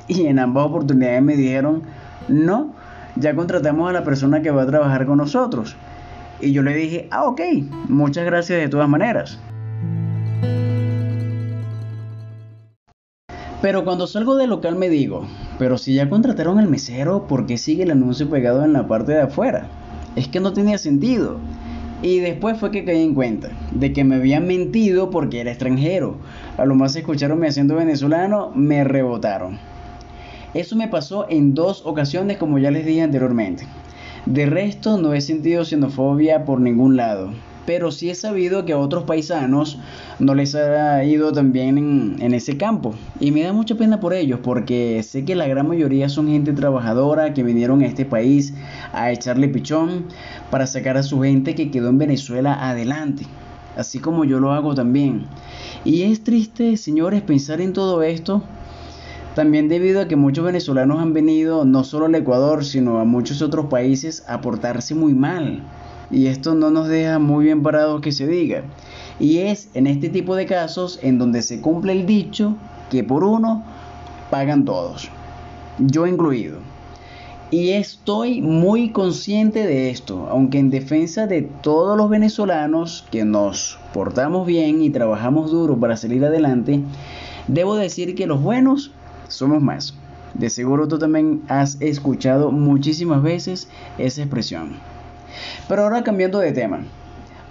Y 0.07 0.25
en 0.25 0.39
ambas 0.39 0.65
oportunidades 0.65 1.21
me 1.21 1.35
dijeron, 1.35 1.83
no, 2.27 2.73
ya 3.15 3.35
contratamos 3.35 3.89
a 3.89 3.93
la 3.93 4.03
persona 4.03 4.41
que 4.41 4.51
va 4.51 4.63
a 4.63 4.67
trabajar 4.67 5.05
con 5.05 5.17
nosotros. 5.17 5.75
Y 6.41 6.53
yo 6.53 6.63
le 6.63 6.73
dije, 6.73 7.07
ah, 7.11 7.25
ok, 7.25 7.41
muchas 7.87 8.25
gracias 8.25 8.59
de 8.59 8.67
todas 8.67 8.89
maneras. 8.89 9.39
Pero 13.61 13.85
cuando 13.85 14.07
salgo 14.07 14.35
del 14.37 14.49
local 14.49 14.75
me 14.75 14.89
digo, 14.89 15.27
pero 15.59 15.77
si 15.77 15.93
ya 15.93 16.09
contrataron 16.09 16.57
al 16.57 16.67
mesero, 16.67 17.27
¿por 17.27 17.45
qué 17.45 17.59
sigue 17.59 17.83
el 17.83 17.91
anuncio 17.91 18.27
pegado 18.27 18.65
en 18.65 18.73
la 18.73 18.87
parte 18.87 19.11
de 19.11 19.21
afuera? 19.21 19.67
Es 20.15 20.27
que 20.27 20.39
no 20.39 20.51
tenía 20.51 20.79
sentido. 20.79 21.37
Y 22.01 22.17
después 22.17 22.57
fue 22.57 22.71
que 22.71 22.83
caí 22.83 23.03
en 23.03 23.13
cuenta 23.13 23.49
de 23.71 23.93
que 23.93 24.03
me 24.03 24.15
habían 24.15 24.47
mentido 24.47 25.11
porque 25.11 25.41
era 25.41 25.51
extranjero. 25.51 26.15
A 26.57 26.65
lo 26.65 26.73
más 26.73 26.95
escucharon 26.95 27.39
mi 27.39 27.45
acento 27.45 27.75
venezolano, 27.75 28.51
me 28.55 28.83
rebotaron. 28.83 29.59
Eso 30.55 30.75
me 30.75 30.87
pasó 30.87 31.27
en 31.29 31.53
dos 31.53 31.83
ocasiones 31.85 32.37
como 32.37 32.57
ya 32.57 32.71
les 32.71 32.87
dije 32.87 33.03
anteriormente. 33.03 33.67
De 34.25 34.45
resto 34.45 34.97
no 34.97 35.13
he 35.13 35.21
sentido 35.21 35.65
xenofobia 35.65 36.45
por 36.45 36.59
ningún 36.59 36.95
lado 36.97 37.31
pero 37.65 37.91
sí 37.91 38.09
he 38.09 38.15
sabido 38.15 38.65
que 38.65 38.73
a 38.73 38.77
otros 38.77 39.03
paisanos 39.03 39.77
no 40.19 40.35
les 40.35 40.55
ha 40.55 41.03
ido 41.03 41.31
también 41.31 41.77
en, 41.77 42.15
en, 42.19 42.33
ese 42.33 42.57
campo. 42.57 42.93
Y 43.19 43.31
me 43.31 43.43
da 43.43 43.53
mucha 43.53 43.75
pena 43.75 43.99
por 43.99 44.13
ellos, 44.13 44.39
porque 44.43 45.01
sé 45.03 45.25
que 45.25 45.35
la 45.35 45.47
gran 45.47 45.67
mayoría 45.67 46.09
son 46.09 46.27
gente 46.27 46.53
trabajadora 46.53 47.33
que 47.33 47.43
vinieron 47.43 47.81
a 47.81 47.85
este 47.85 48.05
país 48.05 48.53
a 48.93 49.11
echarle 49.11 49.47
pichón 49.47 50.05
para 50.49 50.67
sacar 50.67 50.97
a 50.97 51.03
su 51.03 51.21
gente 51.21 51.55
que 51.55 51.71
quedó 51.71 51.89
en 51.89 51.97
Venezuela 51.97 52.69
adelante, 52.69 53.25
así 53.77 53.99
como 53.99 54.25
yo 54.25 54.39
lo 54.39 54.51
hago 54.51 54.73
también. 54.73 55.27
Y 55.85 56.03
es 56.03 56.23
triste, 56.23 56.77
señores, 56.77 57.21
pensar 57.21 57.61
en 57.61 57.73
todo 57.73 58.03
esto. 58.03 58.43
También 59.35 59.69
debido 59.69 60.01
a 60.01 60.07
que 60.07 60.15
muchos 60.15 60.45
venezolanos 60.45 60.99
han 60.99 61.13
venido 61.13 61.63
no 61.65 61.83
solo 61.83 62.05
al 62.05 62.15
Ecuador, 62.15 62.65
sino 62.65 62.99
a 62.99 63.05
muchos 63.05 63.41
otros 63.41 63.67
países 63.67 64.25
a 64.27 64.41
portarse 64.41 64.93
muy 64.93 65.13
mal 65.13 65.63
y 66.11 66.27
esto 66.27 66.53
no 66.55 66.69
nos 66.71 66.87
deja 66.87 67.19
muy 67.19 67.45
bien 67.45 67.63
parados 67.63 68.01
que 68.01 68.11
se 68.11 68.27
diga. 68.27 68.63
Y 69.19 69.39
es 69.39 69.69
en 69.73 69.87
este 69.87 70.09
tipo 70.09 70.35
de 70.35 70.45
casos 70.45 70.99
en 71.01 71.17
donde 71.17 71.41
se 71.41 71.61
cumple 71.61 71.93
el 71.93 72.05
dicho 72.05 72.55
que 72.89 73.03
por 73.03 73.23
uno 73.23 73.63
pagan 74.29 74.65
todos, 74.65 75.09
yo 75.79 76.05
incluido. 76.05 76.59
Y 77.49 77.71
estoy 77.71 78.41
muy 78.41 78.91
consciente 78.91 79.65
de 79.65 79.89
esto, 79.89 80.27
aunque 80.29 80.57
en 80.57 80.69
defensa 80.69 81.27
de 81.27 81.41
todos 81.41 81.97
los 81.97 82.09
venezolanos 82.09 83.05
que 83.11 83.25
nos 83.25 83.77
portamos 83.93 84.47
bien 84.47 84.81
y 84.81 84.89
trabajamos 84.89 85.51
duro 85.51 85.77
para 85.77 85.97
salir 85.97 86.23
adelante, 86.23 86.81
debo 87.47 87.75
decir 87.75 88.15
que 88.15 88.25
los 88.25 88.41
buenos 88.41 88.91
somos 89.31 89.61
más. 89.61 89.93
De 90.33 90.49
seguro 90.49 90.87
tú 90.87 90.97
también 90.97 91.41
has 91.47 91.77
escuchado 91.81 92.51
muchísimas 92.51 93.21
veces 93.21 93.67
esa 93.97 94.21
expresión. 94.21 94.73
Pero 95.67 95.83
ahora 95.83 96.03
cambiando 96.03 96.39
de 96.39 96.51
tema. 96.51 96.81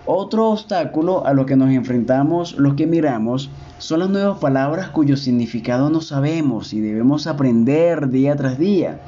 Otro 0.07 0.49
obstáculo 0.49 1.27
a 1.27 1.35
lo 1.35 1.47
que 1.47 1.57
nos 1.57 1.71
enfrentamos 1.71 2.57
los 2.57 2.75
que 2.75 2.87
miramos 2.87 3.51
son 3.79 4.01
las 4.01 4.11
nuevas 4.11 4.39
palabras 4.39 4.89
cuyo 4.89 5.17
significado 5.17 5.89
no 5.89 6.01
sabemos 6.01 6.73
y 6.73 6.81
debemos 6.81 7.27
aprender 7.27 8.09
día 8.11 8.35
tras 8.35 8.59
día. 8.59 9.01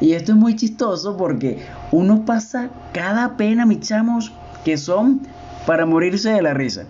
Y 0.00 0.12
esto 0.12 0.32
es 0.32 0.38
muy 0.38 0.56
chistoso 0.56 1.16
porque 1.16 1.58
uno 1.92 2.24
pasa 2.24 2.70
cada 2.92 3.36
pena, 3.36 3.64
mis 3.64 3.80
chamos, 3.80 4.32
que 4.64 4.76
son 4.76 5.20
para 5.66 5.86
morirse 5.86 6.30
de 6.30 6.42
la 6.42 6.54
risa. 6.54 6.84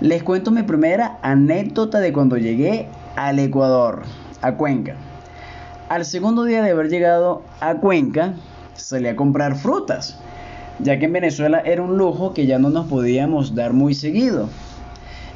Les 0.00 0.22
cuento 0.22 0.50
mi 0.50 0.62
primera 0.62 1.18
anécdota 1.22 2.00
de 2.00 2.12
cuando 2.12 2.36
llegué 2.36 2.88
al 3.16 3.38
Ecuador, 3.38 4.02
a 4.42 4.56
Cuenca. 4.56 4.96
Al 5.88 6.04
segundo 6.04 6.44
día 6.44 6.62
de 6.62 6.70
haber 6.70 6.88
llegado 6.88 7.42
a 7.60 7.74
Cuenca, 7.74 8.34
salí 8.74 9.08
a 9.08 9.16
comprar 9.16 9.56
frutas 9.56 10.18
ya 10.82 10.98
que 10.98 11.06
en 11.06 11.12
Venezuela 11.12 11.60
era 11.64 11.82
un 11.82 11.98
lujo 11.98 12.32
que 12.32 12.46
ya 12.46 12.58
no 12.58 12.70
nos 12.70 12.86
podíamos 12.86 13.54
dar 13.54 13.72
muy 13.72 13.94
seguido. 13.94 14.48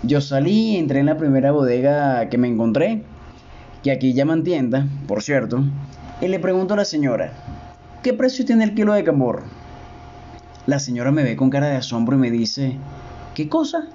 Yo 0.03 0.21
salí 0.21 0.73
y 0.73 0.77
entré 0.77 1.01
en 1.01 1.07
la 1.07 1.17
primera 1.17 1.53
bodega 1.53 2.29
que 2.29 2.39
me 2.39 2.49
encontré, 2.49 3.03
que 3.83 3.91
aquí 3.91 4.15
llaman 4.15 4.45
tienda, 4.45 4.87
por 5.07 5.23
cierto, 5.23 5.63
y 6.21 6.29
le 6.29 6.39
pregunto 6.39 6.75
a 6.75 6.79
la 6.79 6.85
señora, 6.85 7.33
¿qué 8.03 8.13
precio 8.13 8.45
tiene 8.45 8.65
el 8.65 8.75
kilo 8.75 8.93
de 8.95 9.05
cambur? 9.05 9.43
La 10.67 10.79
señora 10.79 11.11
me 11.11 11.23
ve 11.23 11.37
con 11.37 11.51
cara 11.51 11.69
de 11.69 11.77
asombro 11.77 12.17
y 12.17 12.21
me 12.21 12.31
dice, 12.31 12.77
¿qué 13.35 13.49
cosa? 13.49 13.87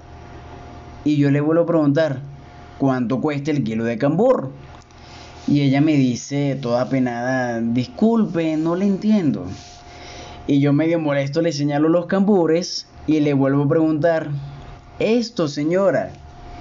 Y 1.04 1.16
yo 1.16 1.30
le 1.30 1.40
vuelvo 1.40 1.62
a 1.62 1.66
preguntar, 1.66 2.20
¿cuánto 2.78 3.20
cuesta 3.20 3.50
el 3.50 3.64
kilo 3.64 3.84
de 3.84 3.98
cambur? 3.98 4.52
Y 5.48 5.62
ella 5.62 5.80
me 5.80 5.94
dice, 5.94 6.56
toda 6.60 6.88
penada, 6.88 7.60
disculpe, 7.60 8.56
no 8.56 8.76
le 8.76 8.86
entiendo. 8.86 9.46
Y 10.46 10.60
yo 10.60 10.72
medio 10.72 10.98
molesto 10.98 11.42
le 11.42 11.52
señalo 11.52 11.88
los 11.88 12.06
cambures 12.06 12.86
y 13.06 13.20
le 13.20 13.34
vuelvo 13.34 13.64
a 13.64 13.68
preguntar, 13.68 14.30
esto 14.98 15.48
señora, 15.48 16.10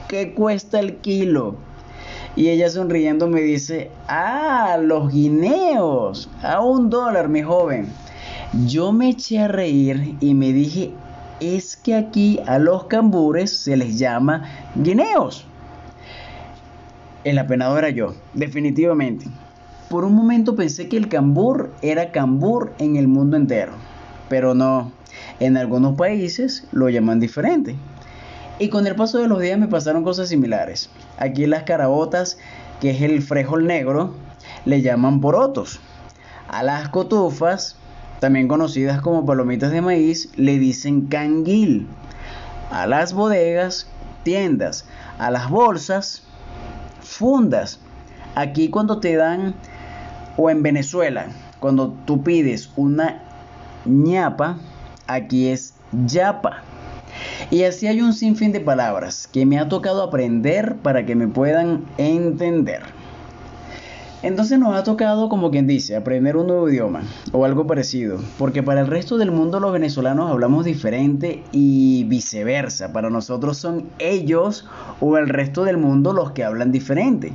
¿qué 0.07 0.33
cuesta 0.33 0.79
el 0.79 0.97
kilo? 0.97 1.55
Y 2.35 2.49
ella 2.49 2.69
sonriendo 2.69 3.27
me 3.27 3.41
dice, 3.41 3.91
ah, 4.07 4.77
los 4.81 5.11
guineos, 5.11 6.29
a 6.41 6.61
un 6.61 6.89
dólar, 6.89 7.29
mi 7.29 7.41
joven. 7.41 7.87
Yo 8.65 8.91
me 8.91 9.09
eché 9.09 9.39
a 9.39 9.47
reír 9.47 10.15
y 10.21 10.33
me 10.33 10.53
dije, 10.53 10.91
es 11.39 11.75
que 11.75 11.95
aquí 11.95 12.39
a 12.45 12.59
los 12.59 12.85
cambures 12.85 13.55
se 13.55 13.77
les 13.77 13.99
llama 13.99 14.43
guineos. 14.75 15.45
El 17.25 17.37
apenado 17.37 17.77
era 17.77 17.89
yo, 17.89 18.15
definitivamente. 18.33 19.25
Por 19.89 20.05
un 20.05 20.13
momento 20.13 20.55
pensé 20.55 20.87
que 20.87 20.95
el 20.95 21.09
cambur 21.09 21.71
era 21.81 22.11
cambur 22.11 22.71
en 22.79 22.95
el 22.95 23.07
mundo 23.07 23.35
entero, 23.35 23.73
pero 24.29 24.55
no, 24.55 24.93
en 25.41 25.57
algunos 25.57 25.97
países 25.97 26.65
lo 26.71 26.87
llaman 26.87 27.19
diferente. 27.19 27.75
Y 28.57 28.69
con 28.69 28.87
el 28.87 28.95
paso 28.95 29.17
de 29.17 29.27
los 29.27 29.41
días 29.41 29.59
me 29.59 29.67
pasaron 29.67 30.03
cosas 30.03 30.29
similares. 30.29 30.89
Aquí 31.17 31.45
las 31.45 31.63
carabotas, 31.63 32.37
que 32.79 32.91
es 32.91 33.01
el 33.01 33.21
frijol 33.21 33.67
negro, 33.67 34.13
le 34.65 34.81
llaman 34.81 35.19
porotos. 35.19 35.81
A 36.47 36.63
las 36.63 36.89
cotufas, 36.89 37.75
también 38.19 38.47
conocidas 38.47 39.01
como 39.01 39.25
palomitas 39.25 39.71
de 39.71 39.81
maíz, 39.81 40.29
le 40.35 40.57
dicen 40.57 41.07
canguil. 41.07 41.87
A 42.71 42.85
las 42.85 43.13
bodegas, 43.13 43.87
tiendas. 44.23 44.85
A 45.17 45.31
las 45.31 45.49
bolsas, 45.49 46.23
fundas. 47.09 47.79
Aquí 48.35 48.69
cuando 48.69 48.99
te 48.99 49.15
dan, 49.15 49.55
o 50.37 50.49
en 50.49 50.63
Venezuela, 50.63 51.27
cuando 51.59 51.89
tú 52.05 52.23
pides 52.23 52.69
una 52.75 53.21
ñapa, 53.85 54.57
aquí 55.07 55.47
es 55.47 55.73
yapa. 56.05 56.63
Y 57.49 57.63
así 57.63 57.87
hay 57.87 58.01
un 58.01 58.13
sinfín 58.13 58.51
de 58.51 58.59
palabras 58.59 59.27
que 59.27 59.45
me 59.45 59.59
ha 59.59 59.67
tocado 59.67 60.03
aprender 60.03 60.75
para 60.77 61.05
que 61.05 61.15
me 61.15 61.27
puedan 61.27 61.85
entender. 61.97 62.83
Entonces 64.21 64.59
nos 64.59 64.75
ha 64.75 64.83
tocado, 64.83 65.29
como 65.29 65.49
quien 65.49 65.65
dice, 65.65 65.95
aprender 65.95 66.35
un 66.35 66.47
nuevo 66.47 66.69
idioma 66.69 67.03
o 67.31 67.45
algo 67.45 67.65
parecido, 67.65 68.19
porque 68.37 68.61
para 68.61 68.81
el 68.81 68.87
resto 68.87 69.17
del 69.17 69.31
mundo 69.31 69.61
los 69.61 69.71
venezolanos 69.71 70.29
hablamos 70.29 70.65
diferente 70.65 71.41
y 71.53 72.03
viceversa, 72.03 72.91
para 72.91 73.09
nosotros 73.09 73.57
son 73.57 73.85
ellos 73.97 74.67
o 74.99 75.17
el 75.17 75.29
resto 75.29 75.63
del 75.63 75.77
mundo 75.77 76.11
los 76.11 76.31
que 76.31 76.43
hablan 76.43 76.73
diferente. 76.73 77.31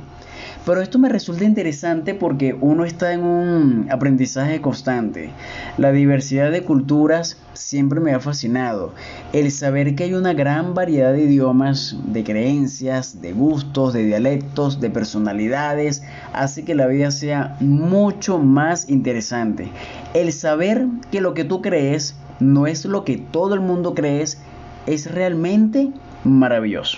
Pero 0.65 0.81
esto 0.81 0.97
me 0.97 1.09
resulta 1.09 1.43
interesante 1.43 2.15
porque 2.15 2.57
uno 2.59 2.85
está 2.85 3.13
en 3.13 3.23
un 3.23 3.87
aprendizaje 3.91 4.61
constante. 4.61 5.29
La 5.77 5.91
diversidad 5.91 6.51
de 6.51 6.63
culturas 6.63 7.37
siempre 7.53 7.99
me 7.99 8.13
ha 8.13 8.19
fascinado. 8.19 8.91
El 9.31 9.51
saber 9.51 9.93
que 9.93 10.05
hay 10.05 10.15
una 10.15 10.33
gran 10.33 10.73
variedad 10.73 11.13
de 11.13 11.25
idiomas, 11.25 11.95
de 12.07 12.23
creencias, 12.23 13.21
de 13.21 13.33
gustos, 13.33 13.93
de 13.93 14.05
dialectos, 14.05 14.81
de 14.81 14.89
personalidades, 14.89 16.01
hace 16.33 16.65
que 16.65 16.73
la 16.73 16.87
vida 16.87 17.11
sea 17.11 17.57
mucho 17.59 18.39
más 18.39 18.89
interesante. 18.89 19.69
El 20.15 20.33
saber 20.33 20.87
que 21.11 21.21
lo 21.21 21.35
que 21.35 21.43
tú 21.43 21.61
crees 21.61 22.15
no 22.39 22.65
es 22.65 22.85
lo 22.85 23.05
que 23.05 23.17
todo 23.17 23.53
el 23.53 23.61
mundo 23.61 23.93
crees 23.93 24.39
es 24.87 25.11
realmente 25.11 25.91
maravilloso. 26.23 26.97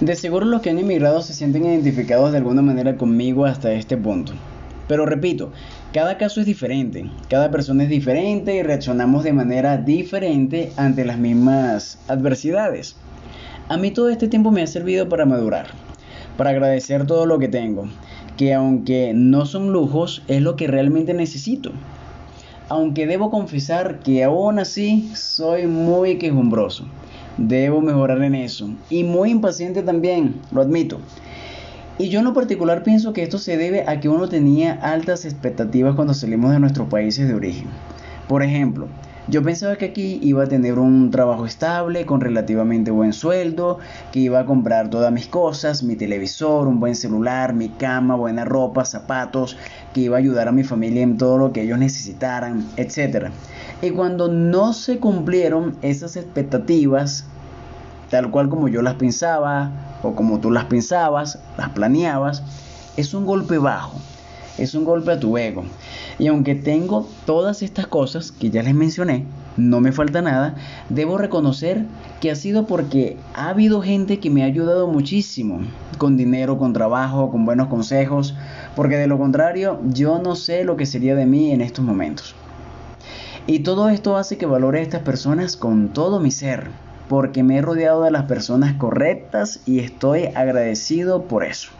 De 0.00 0.16
seguro 0.16 0.46
los 0.46 0.62
que 0.62 0.70
han 0.70 0.78
emigrado 0.78 1.20
se 1.20 1.34
sienten 1.34 1.66
identificados 1.66 2.32
de 2.32 2.38
alguna 2.38 2.62
manera 2.62 2.96
conmigo 2.96 3.44
hasta 3.44 3.74
este 3.74 3.98
punto. 3.98 4.32
Pero 4.88 5.04
repito, 5.04 5.52
cada 5.92 6.16
caso 6.16 6.40
es 6.40 6.46
diferente, 6.46 7.10
cada 7.28 7.50
persona 7.50 7.82
es 7.82 7.90
diferente 7.90 8.56
y 8.56 8.62
reaccionamos 8.62 9.24
de 9.24 9.34
manera 9.34 9.76
diferente 9.76 10.72
ante 10.78 11.04
las 11.04 11.18
mismas 11.18 11.98
adversidades. 12.08 12.96
A 13.68 13.76
mí 13.76 13.90
todo 13.90 14.08
este 14.08 14.26
tiempo 14.26 14.50
me 14.50 14.62
ha 14.62 14.66
servido 14.66 15.06
para 15.10 15.26
madurar, 15.26 15.66
para 16.38 16.48
agradecer 16.48 17.06
todo 17.06 17.26
lo 17.26 17.38
que 17.38 17.48
tengo, 17.48 17.84
que 18.38 18.54
aunque 18.54 19.12
no 19.14 19.44
son 19.44 19.70
lujos, 19.70 20.22
es 20.28 20.40
lo 20.40 20.56
que 20.56 20.66
realmente 20.66 21.12
necesito. 21.12 21.72
Aunque 22.70 23.06
debo 23.06 23.30
confesar 23.30 23.98
que 23.98 24.24
aún 24.24 24.60
así 24.60 25.10
soy 25.14 25.66
muy 25.66 26.16
quejumbroso. 26.16 26.86
Debo 27.40 27.80
mejorar 27.80 28.22
en 28.22 28.34
eso. 28.34 28.68
Y 28.90 29.02
muy 29.02 29.30
impaciente 29.30 29.82
también, 29.82 30.34
lo 30.52 30.60
admito. 30.60 31.00
Y 31.96 32.10
yo 32.10 32.18
en 32.18 32.26
lo 32.26 32.34
particular 32.34 32.82
pienso 32.82 33.14
que 33.14 33.22
esto 33.22 33.38
se 33.38 33.56
debe 33.56 33.84
a 33.88 33.98
que 33.98 34.10
uno 34.10 34.28
tenía 34.28 34.74
altas 34.74 35.24
expectativas 35.24 35.94
cuando 35.94 36.12
salimos 36.12 36.52
de 36.52 36.60
nuestros 36.60 36.88
países 36.88 37.26
de 37.26 37.34
origen. 37.34 37.68
Por 38.28 38.42
ejemplo, 38.42 38.88
yo 39.26 39.42
pensaba 39.42 39.76
que 39.76 39.86
aquí 39.86 40.18
iba 40.22 40.44
a 40.44 40.48
tener 40.48 40.78
un 40.78 41.10
trabajo 41.10 41.46
estable, 41.46 42.04
con 42.04 42.20
relativamente 42.20 42.90
buen 42.90 43.12
sueldo, 43.14 43.78
que 44.12 44.20
iba 44.20 44.40
a 44.40 44.44
comprar 44.44 44.90
todas 44.90 45.12
mis 45.12 45.26
cosas, 45.26 45.82
mi 45.82 45.96
televisor, 45.96 46.68
un 46.68 46.78
buen 46.78 46.94
celular, 46.94 47.54
mi 47.54 47.70
cama, 47.70 48.16
buena 48.16 48.44
ropa, 48.44 48.84
zapatos, 48.84 49.56
que 49.94 50.02
iba 50.02 50.16
a 50.16 50.18
ayudar 50.18 50.48
a 50.48 50.52
mi 50.52 50.64
familia 50.64 51.02
en 51.02 51.16
todo 51.16 51.38
lo 51.38 51.52
que 51.52 51.62
ellos 51.62 51.78
necesitaran, 51.78 52.66
etc. 52.76 53.28
Y 53.82 53.90
cuando 53.92 54.28
no 54.28 54.74
se 54.74 54.98
cumplieron 54.98 55.76
esas 55.80 56.16
expectativas, 56.16 57.24
tal 58.10 58.30
cual 58.30 58.50
como 58.50 58.68
yo 58.68 58.82
las 58.82 58.94
pensaba 58.94 59.70
o 60.02 60.14
como 60.14 60.38
tú 60.38 60.50
las 60.50 60.64
pensabas, 60.66 61.38
las 61.56 61.70
planeabas, 61.70 62.42
es 62.98 63.14
un 63.14 63.24
golpe 63.24 63.56
bajo, 63.56 63.98
es 64.58 64.74
un 64.74 64.84
golpe 64.84 65.12
a 65.12 65.18
tu 65.18 65.38
ego. 65.38 65.64
Y 66.18 66.26
aunque 66.26 66.54
tengo 66.54 67.08
todas 67.24 67.62
estas 67.62 67.86
cosas 67.86 68.32
que 68.32 68.50
ya 68.50 68.62
les 68.62 68.74
mencioné, 68.74 69.24
no 69.56 69.80
me 69.80 69.92
falta 69.92 70.20
nada, 70.20 70.56
debo 70.90 71.16
reconocer 71.16 71.86
que 72.20 72.30
ha 72.30 72.34
sido 72.34 72.66
porque 72.66 73.16
ha 73.32 73.48
habido 73.48 73.80
gente 73.80 74.18
que 74.20 74.28
me 74.28 74.42
ha 74.42 74.46
ayudado 74.46 74.88
muchísimo, 74.88 75.60
con 75.96 76.18
dinero, 76.18 76.58
con 76.58 76.74
trabajo, 76.74 77.30
con 77.30 77.46
buenos 77.46 77.68
consejos, 77.68 78.34
porque 78.76 78.96
de 78.96 79.06
lo 79.06 79.16
contrario 79.16 79.80
yo 79.88 80.18
no 80.18 80.36
sé 80.36 80.64
lo 80.64 80.76
que 80.76 80.84
sería 80.84 81.14
de 81.14 81.24
mí 81.24 81.50
en 81.52 81.62
estos 81.62 81.82
momentos. 81.82 82.34
Y 83.50 83.64
todo 83.64 83.88
esto 83.88 84.16
hace 84.16 84.38
que 84.38 84.46
valore 84.46 84.78
a 84.78 84.82
estas 84.82 85.02
personas 85.02 85.56
con 85.56 85.88
todo 85.88 86.20
mi 86.20 86.30
ser, 86.30 86.68
porque 87.08 87.42
me 87.42 87.56
he 87.56 87.62
rodeado 87.62 88.04
de 88.04 88.12
las 88.12 88.26
personas 88.26 88.74
correctas 88.74 89.58
y 89.66 89.80
estoy 89.80 90.26
agradecido 90.36 91.24
por 91.24 91.42
eso. 91.42 91.72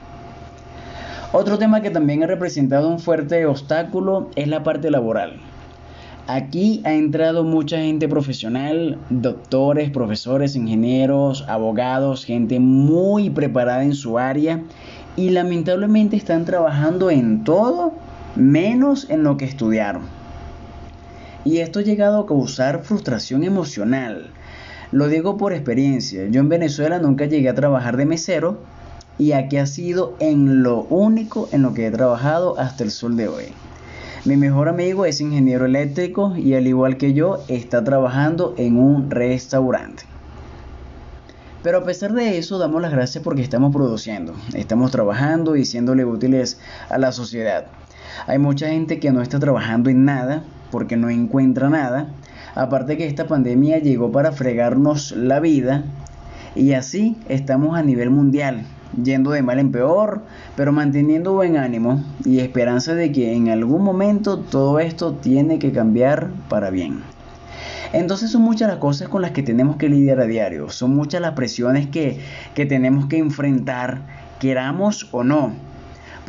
Otro 1.33 1.59
tema 1.59 1.81
que 1.81 1.91
también 1.91 2.25
ha 2.25 2.27
representado 2.27 2.89
un 2.89 2.99
fuerte 2.99 3.47
obstáculo 3.47 4.31
es 4.35 4.49
la 4.49 4.65
parte 4.65 4.91
laboral. 4.91 5.39
Aquí 6.27 6.83
ha 6.85 6.93
entrado 6.93 7.45
mucha 7.45 7.79
gente 7.79 8.09
profesional, 8.09 8.99
doctores, 9.09 9.91
profesores, 9.91 10.57
ingenieros, 10.57 11.45
abogados, 11.49 12.25
gente 12.25 12.59
muy 12.59 13.31
preparada 13.31 13.85
en 13.85 13.95
su 13.95 14.19
área 14.19 14.61
y 15.15 15.31
lamentablemente 15.31 16.17
están 16.17 16.45
trabajando 16.47 17.11
en 17.13 17.45
todo 17.45 17.93
menos 18.35 19.09
en 19.09 19.23
lo 19.23 19.37
que 19.37 19.45
estudiaron. 19.45 20.20
Y 21.45 21.59
esto 21.59 21.79
ha 21.79 21.83
llegado 21.83 22.21
a 22.21 22.27
causar 22.27 22.83
frustración 22.85 23.45
emocional. 23.45 24.31
Lo 24.93 25.09
digo 25.09 25.37
por 25.37 25.53
experiencia. 25.53 26.27
Yo 26.29 26.41
en 26.41 26.49
Venezuela 26.49 26.99
nunca 26.99 27.25
llegué 27.25 27.49
a 27.49 27.55
trabajar 27.55 27.97
de 27.97 28.05
mesero 28.05 28.59
y 29.19 29.33
aquí 29.33 29.57
ha 29.57 29.67
sido 29.67 30.17
en 30.19 30.63
lo 30.63 30.83
único 30.83 31.49
en 31.53 31.63
lo 31.63 31.73
que 31.73 31.87
he 31.87 31.91
trabajado 31.91 32.59
hasta 32.59 32.85
el 32.85 32.91
sol 32.91 33.17
de 33.17 33.29
hoy. 33.29 33.45
Mi 34.25 34.37
mejor 34.37 34.69
amigo 34.69 35.07
es 35.07 35.21
ingeniero 35.21 35.65
eléctrico 35.65 36.37
y 36.37 36.55
al 36.55 36.67
igual 36.67 36.99
que 36.99 37.15
yo 37.15 37.43
está 37.49 37.83
trabajando 37.83 38.55
en 38.59 38.79
un 38.79 39.11
restaurante. 39.11 40.03
Pero 41.63 41.79
a 41.79 41.85
pesar 41.85 42.13
de 42.13 42.37
eso 42.37 42.59
damos 42.59 42.83
las 42.83 42.93
gracias 42.93 43.23
porque 43.25 43.43
estamos 43.43 43.73
produciendo, 43.75 44.35
estamos 44.55 44.91
trabajando 44.91 45.57
y 45.57 45.65
siéndole 45.65 46.05
útiles 46.05 46.59
a 46.89 46.99
la 46.99 47.13
sociedad. 47.13 47.67
Hay 48.27 48.39
mucha 48.39 48.69
gente 48.69 48.99
que 48.99 49.11
no 49.11 49.23
está 49.23 49.39
trabajando 49.39 49.89
en 49.89 50.05
nada 50.05 50.45
porque 50.71 50.97
no 50.97 51.11
encuentra 51.11 51.69
nada. 51.69 52.09
Aparte 52.55 52.97
que 52.97 53.07
esta 53.07 53.27
pandemia 53.27 53.79
llegó 53.79 54.11
para 54.13 54.33
fregarnos 54.33 55.13
la 55.13 55.41
vida 55.41 55.85
y 56.55 56.73
así 56.73 57.17
estamos 57.29 57.79
a 57.79 57.83
nivel 57.83 58.11
mundial 58.11 58.65
yendo 59.03 59.31
de 59.31 59.43
mal 59.43 59.59
en 59.59 59.71
peor, 59.71 60.23
pero 60.57 60.73
manteniendo 60.73 61.33
buen 61.33 61.57
ánimo 61.57 62.03
y 62.25 62.41
esperanza 62.41 62.95
de 62.95 63.13
que 63.13 63.33
en 63.35 63.49
algún 63.49 63.83
momento 63.83 64.39
todo 64.39 64.81
esto 64.81 65.15
tiene 65.15 65.59
que 65.59 65.73
cambiar 65.73 66.31
para 66.49 66.71
bien. 66.71 67.03
Entonces 67.93 68.31
son 68.31 68.43
muchas 68.43 68.69
las 68.69 68.79
cosas 68.79 69.09
con 69.09 69.23
las 69.23 69.33
que 69.33 69.43
tenemos 69.43 69.77
que 69.77 69.89
lidiar 69.89 70.21
a 70.21 70.27
diario, 70.27 70.71
son 70.71 70.95
muchas 70.95 71.21
las 71.21 71.33
presiones 71.33 71.89
que, 71.89 72.21
que 72.55 72.67
tenemos 72.67 73.07
que 73.07 73.19
enfrentar, 73.19 74.03
queramos 74.39 75.09
o 75.13 75.25
no. 75.25 75.70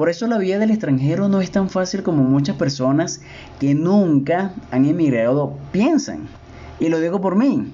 Por 0.02 0.10
eso 0.10 0.26
la 0.26 0.40
vida 0.40 0.58
del 0.58 0.72
extranjero 0.72 1.30
no 1.30 1.42
es 1.42 1.52
tan 1.52 1.70
fácil 1.70 2.02
como 2.02 2.24
muchas 2.24 2.56
personas 2.56 3.22
que 3.60 3.76
nunca 3.76 4.56
han 4.72 4.86
emigrado 4.86 5.54
piensan. 5.72 6.28
Y 6.80 6.90
lo 6.90 7.00
digo 7.00 7.22
por 7.22 7.36
mí. 7.36 7.72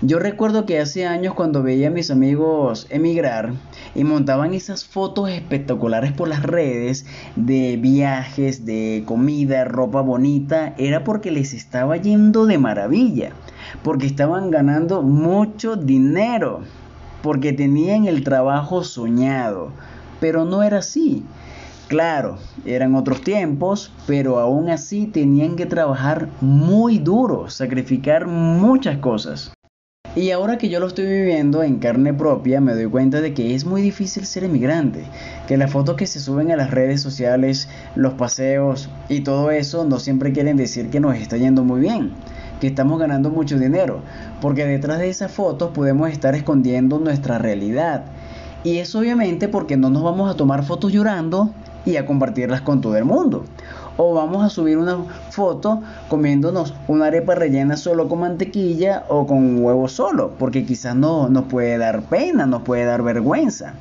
Yo 0.00 0.18
recuerdo 0.18 0.66
que 0.66 0.80
hace 0.80 1.06
años 1.06 1.34
cuando 1.34 1.62
veía 1.62 1.86
a 1.86 1.92
mis 1.92 2.10
amigos 2.10 2.88
emigrar 2.90 3.52
y 3.94 4.02
montaban 4.02 4.54
esas 4.54 4.84
fotos 4.84 5.30
espectaculares 5.30 6.10
por 6.10 6.26
las 6.26 6.42
redes 6.42 7.06
de 7.36 7.76
viajes, 7.76 8.64
de 8.64 9.04
comida, 9.06 9.64
ropa 9.64 10.00
bonita, 10.00 10.74
era 10.78 11.04
porque 11.04 11.30
les 11.30 11.54
estaba 11.54 11.96
yendo 11.96 12.46
de 12.46 12.58
maravilla, 12.58 13.30
porque 13.84 14.06
estaban 14.06 14.50
ganando 14.50 15.02
mucho 15.02 15.76
dinero, 15.76 16.62
porque 17.22 17.52
tenían 17.52 18.06
el 18.06 18.24
trabajo 18.24 18.82
soñado, 18.82 19.70
pero 20.18 20.44
no 20.44 20.64
era 20.64 20.78
así. 20.78 21.24
Claro, 21.88 22.36
eran 22.66 22.94
otros 22.94 23.22
tiempos, 23.22 23.90
pero 24.06 24.38
aún 24.38 24.68
así 24.68 25.06
tenían 25.06 25.56
que 25.56 25.64
trabajar 25.64 26.28
muy 26.42 26.98
duro, 26.98 27.48
sacrificar 27.48 28.26
muchas 28.26 28.98
cosas. 28.98 29.54
Y 30.14 30.30
ahora 30.32 30.58
que 30.58 30.68
yo 30.68 30.80
lo 30.80 30.86
estoy 30.86 31.06
viviendo 31.06 31.62
en 31.62 31.78
carne 31.78 32.12
propia, 32.12 32.60
me 32.60 32.74
doy 32.74 32.90
cuenta 32.90 33.22
de 33.22 33.32
que 33.32 33.54
es 33.54 33.64
muy 33.64 33.80
difícil 33.80 34.26
ser 34.26 34.44
emigrante, 34.44 35.04
que 35.46 35.56
las 35.56 35.70
fotos 35.70 35.96
que 35.96 36.06
se 36.06 36.20
suben 36.20 36.50
a 36.50 36.56
las 36.56 36.70
redes 36.70 37.00
sociales, 37.00 37.70
los 37.94 38.12
paseos 38.14 38.90
y 39.08 39.20
todo 39.20 39.50
eso 39.50 39.86
no 39.86 39.98
siempre 39.98 40.32
quieren 40.32 40.58
decir 40.58 40.90
que 40.90 41.00
nos 41.00 41.16
está 41.16 41.38
yendo 41.38 41.64
muy 41.64 41.80
bien, 41.80 42.10
que 42.60 42.66
estamos 42.66 43.00
ganando 43.00 43.30
mucho 43.30 43.58
dinero, 43.58 44.00
porque 44.42 44.66
detrás 44.66 44.98
de 44.98 45.08
esas 45.08 45.32
fotos 45.32 45.70
podemos 45.70 46.10
estar 46.10 46.34
escondiendo 46.34 46.98
nuestra 46.98 47.38
realidad. 47.38 48.04
Y 48.64 48.78
es 48.78 48.94
obviamente 48.94 49.48
porque 49.48 49.76
no 49.76 49.88
nos 49.88 50.02
vamos 50.02 50.30
a 50.30 50.36
tomar 50.36 50.64
fotos 50.64 50.92
llorando 50.92 51.54
y 51.88 51.96
a 51.96 52.04
compartirlas 52.04 52.60
con 52.60 52.82
todo 52.82 52.96
el 52.98 53.06
mundo. 53.06 53.44
O 53.96 54.14
vamos 54.14 54.44
a 54.44 54.50
subir 54.50 54.76
una 54.76 54.98
foto 55.30 55.82
comiéndonos 56.08 56.74
una 56.86 57.06
arepa 57.06 57.34
rellena 57.34 57.78
solo 57.78 58.08
con 58.08 58.20
mantequilla 58.20 59.04
o 59.08 59.26
con 59.26 59.64
huevo 59.64 59.88
solo, 59.88 60.32
porque 60.38 60.66
quizás 60.66 60.94
no 60.94 61.30
nos 61.30 61.44
puede 61.44 61.78
dar 61.78 62.02
pena, 62.02 62.44
nos 62.44 62.62
puede 62.62 62.84
dar 62.84 63.02
vergüenza. 63.02 63.72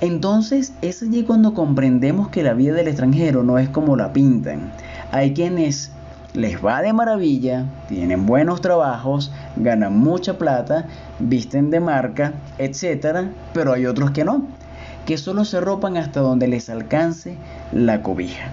Entonces 0.00 0.72
es 0.82 1.02
allí 1.02 1.22
cuando 1.22 1.54
comprendemos 1.54 2.28
que 2.28 2.42
la 2.42 2.54
vida 2.54 2.74
del 2.74 2.88
extranjero 2.88 3.44
no 3.44 3.58
es 3.58 3.68
como 3.68 3.96
la 3.96 4.12
pintan. 4.12 4.72
Hay 5.12 5.32
quienes 5.32 5.92
les 6.32 6.62
va 6.62 6.82
de 6.82 6.92
maravilla, 6.92 7.66
tienen 7.88 8.26
buenos 8.26 8.60
trabajos, 8.60 9.30
ganan 9.54 9.96
mucha 9.96 10.36
plata, 10.38 10.86
visten 11.20 11.70
de 11.70 11.78
marca, 11.78 12.32
etc. 12.58 13.28
Pero 13.52 13.72
hay 13.72 13.86
otros 13.86 14.10
que 14.10 14.24
no, 14.24 14.44
que 15.06 15.18
solo 15.18 15.44
se 15.44 15.60
ropan 15.60 15.96
hasta 15.96 16.20
donde 16.20 16.48
les 16.48 16.70
alcance 16.70 17.36
la 17.72 18.02
cobija. 18.02 18.52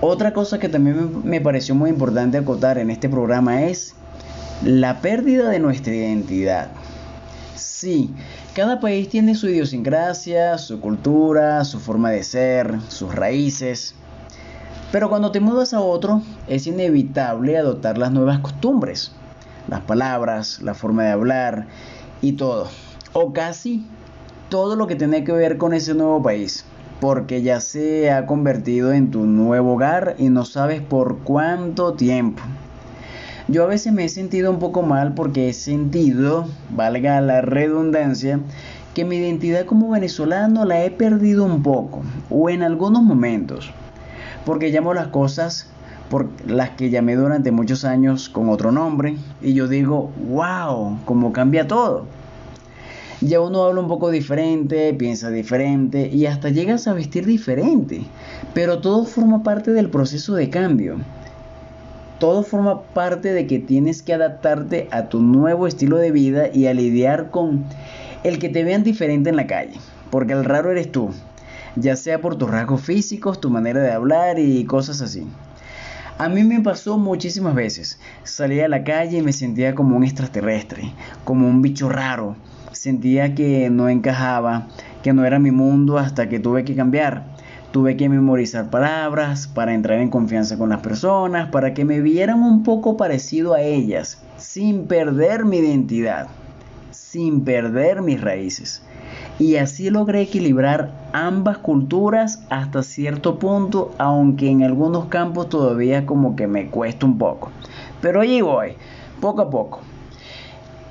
Otra 0.00 0.32
cosa 0.32 0.58
que 0.58 0.68
también 0.68 1.22
me 1.24 1.40
pareció 1.40 1.74
muy 1.74 1.90
importante 1.90 2.38
acotar 2.38 2.78
en 2.78 2.90
este 2.90 3.08
programa 3.08 3.62
es 3.64 3.94
la 4.62 5.00
pérdida 5.00 5.48
de 5.48 5.60
nuestra 5.60 5.94
identidad. 5.94 6.68
Sí, 7.54 8.10
cada 8.54 8.80
país 8.80 9.08
tiene 9.08 9.34
su 9.34 9.48
idiosincrasia, 9.48 10.58
su 10.58 10.80
cultura, 10.80 11.64
su 11.64 11.80
forma 11.80 12.10
de 12.10 12.22
ser, 12.22 12.78
sus 12.88 13.14
raíces. 13.14 13.94
Pero 14.92 15.08
cuando 15.08 15.32
te 15.32 15.40
mudas 15.40 15.74
a 15.74 15.80
otro, 15.80 16.22
es 16.46 16.66
inevitable 16.66 17.56
adoptar 17.56 17.98
las 17.98 18.12
nuevas 18.12 18.40
costumbres, 18.40 19.12
las 19.68 19.80
palabras, 19.80 20.60
la 20.62 20.74
forma 20.74 21.04
de 21.04 21.10
hablar 21.10 21.66
y 22.20 22.32
todo. 22.32 22.68
O 23.12 23.32
casi 23.32 23.86
todo 24.48 24.76
lo 24.76 24.86
que 24.86 24.96
tiene 24.96 25.24
que 25.24 25.32
ver 25.32 25.56
con 25.58 25.74
ese 25.74 25.94
nuevo 25.94 26.22
país. 26.22 26.64
Porque 27.00 27.42
ya 27.42 27.60
se 27.60 28.10
ha 28.10 28.26
convertido 28.26 28.92
en 28.92 29.10
tu 29.10 29.26
nuevo 29.26 29.74
hogar 29.74 30.14
y 30.18 30.28
no 30.28 30.44
sabes 30.44 30.80
por 30.80 31.18
cuánto 31.18 31.94
tiempo. 31.94 32.42
Yo 33.48 33.64
a 33.64 33.66
veces 33.66 33.92
me 33.92 34.04
he 34.04 34.08
sentido 34.08 34.50
un 34.50 34.58
poco 34.58 34.82
mal 34.82 35.14
porque 35.14 35.48
he 35.48 35.52
sentido, 35.52 36.48
valga 36.70 37.20
la 37.20 37.42
redundancia, 37.42 38.40
que 38.94 39.04
mi 39.04 39.16
identidad 39.16 39.66
como 39.66 39.90
venezolano 39.90 40.64
la 40.64 40.82
he 40.84 40.90
perdido 40.90 41.44
un 41.44 41.62
poco, 41.62 42.02
o 42.30 42.48
en 42.48 42.62
algunos 42.62 43.02
momentos 43.02 43.72
porque 44.44 44.70
llamo 44.70 44.94
las 44.94 45.08
cosas 45.08 45.68
por 46.10 46.28
las 46.46 46.70
que 46.70 46.90
llamé 46.90 47.16
durante 47.16 47.50
muchos 47.50 47.84
años 47.84 48.28
con 48.28 48.48
otro 48.48 48.70
nombre 48.72 49.16
y 49.40 49.54
yo 49.54 49.68
digo, 49.68 50.12
wow, 50.28 50.98
cómo 51.04 51.32
cambia 51.32 51.66
todo. 51.66 52.06
Ya 53.24 53.40
uno 53.40 53.64
habla 53.64 53.80
un 53.80 53.88
poco 53.88 54.10
diferente, 54.10 54.92
piensa 54.92 55.30
diferente 55.30 56.10
y 56.12 56.26
hasta 56.26 56.50
llegas 56.50 56.86
a 56.86 56.92
vestir 56.92 57.24
diferente, 57.24 58.02
pero 58.52 58.80
todo 58.80 59.06
forma 59.06 59.42
parte 59.42 59.72
del 59.72 59.88
proceso 59.88 60.34
de 60.34 60.50
cambio. 60.50 60.98
Todo 62.18 62.42
forma 62.42 62.82
parte 62.82 63.32
de 63.32 63.46
que 63.46 63.58
tienes 63.58 64.02
que 64.02 64.12
adaptarte 64.12 64.88
a 64.90 65.08
tu 65.08 65.20
nuevo 65.20 65.66
estilo 65.66 65.96
de 65.96 66.10
vida 66.10 66.50
y 66.52 66.66
a 66.66 66.74
lidiar 66.74 67.30
con 67.30 67.64
el 68.24 68.38
que 68.38 68.50
te 68.50 68.62
vean 68.62 68.84
diferente 68.84 69.30
en 69.30 69.36
la 69.36 69.46
calle, 69.46 69.78
porque 70.10 70.34
el 70.34 70.44
raro 70.44 70.70
eres 70.70 70.92
tú, 70.92 71.08
ya 71.76 71.96
sea 71.96 72.20
por 72.20 72.36
tus 72.36 72.50
rasgos 72.50 72.82
físicos, 72.82 73.40
tu 73.40 73.48
manera 73.48 73.80
de 73.80 73.92
hablar 73.92 74.38
y 74.38 74.66
cosas 74.66 75.00
así. 75.00 75.26
A 76.18 76.28
mí 76.28 76.44
me 76.44 76.60
pasó 76.60 76.98
muchísimas 76.98 77.54
veces. 77.54 77.98
Salía 78.22 78.66
a 78.66 78.68
la 78.68 78.84
calle 78.84 79.18
y 79.18 79.22
me 79.22 79.32
sentía 79.32 79.74
como 79.74 79.96
un 79.96 80.04
extraterrestre, 80.04 80.92
como 81.24 81.48
un 81.48 81.62
bicho 81.62 81.88
raro. 81.88 82.36
Sentía 82.74 83.34
que 83.34 83.70
no 83.70 83.88
encajaba, 83.88 84.68
que 85.02 85.12
no 85.12 85.24
era 85.24 85.38
mi 85.38 85.50
mundo 85.50 85.98
hasta 85.98 86.28
que 86.28 86.38
tuve 86.38 86.64
que 86.64 86.76
cambiar. 86.76 87.24
Tuve 87.72 87.96
que 87.96 88.08
memorizar 88.08 88.68
palabras 88.70 89.48
para 89.48 89.74
entrar 89.74 89.98
en 90.00 90.10
confianza 90.10 90.58
con 90.58 90.68
las 90.68 90.80
personas, 90.80 91.48
para 91.50 91.72
que 91.72 91.84
me 91.84 92.00
vieran 92.00 92.42
un 92.42 92.62
poco 92.62 92.96
parecido 92.96 93.54
a 93.54 93.62
ellas, 93.62 94.22
sin 94.36 94.86
perder 94.86 95.44
mi 95.44 95.56
identidad, 95.56 96.28
sin 96.90 97.44
perder 97.44 98.02
mis 98.02 98.20
raíces 98.20 98.82
y 99.38 99.56
así 99.56 99.90
logré 99.90 100.22
equilibrar 100.22 100.92
ambas 101.12 101.58
culturas 101.58 102.44
hasta 102.50 102.82
cierto 102.82 103.38
punto, 103.38 103.92
aunque 103.98 104.48
en 104.48 104.62
algunos 104.62 105.06
campos 105.06 105.48
todavía 105.48 106.06
como 106.06 106.36
que 106.36 106.46
me 106.46 106.70
cuesta 106.70 107.06
un 107.06 107.18
poco. 107.18 107.50
Pero 108.00 108.20
allí 108.20 108.40
voy, 108.40 108.74
poco 109.20 109.42
a 109.42 109.50
poco. 109.50 109.80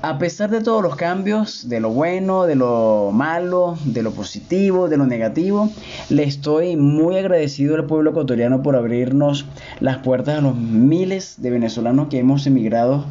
A 0.06 0.18
pesar 0.18 0.50
de 0.50 0.60
todos 0.60 0.82
los 0.82 0.96
cambios, 0.96 1.66
de 1.66 1.80
lo 1.80 1.88
bueno, 1.88 2.44
de 2.44 2.56
lo 2.56 3.10
malo, 3.10 3.78
de 3.86 4.02
lo 4.02 4.10
positivo, 4.10 4.90
de 4.90 4.98
lo 4.98 5.06
negativo, 5.06 5.70
le 6.10 6.24
estoy 6.24 6.76
muy 6.76 7.16
agradecido 7.16 7.74
al 7.74 7.86
pueblo 7.86 8.10
ecuatoriano 8.10 8.62
por 8.62 8.76
abrirnos 8.76 9.46
las 9.80 9.96
puertas 9.96 10.36
a 10.36 10.40
los 10.42 10.56
miles 10.56 11.36
de 11.38 11.48
venezolanos 11.48 12.08
que 12.08 12.18
hemos 12.18 12.46
emigrado 12.46 13.06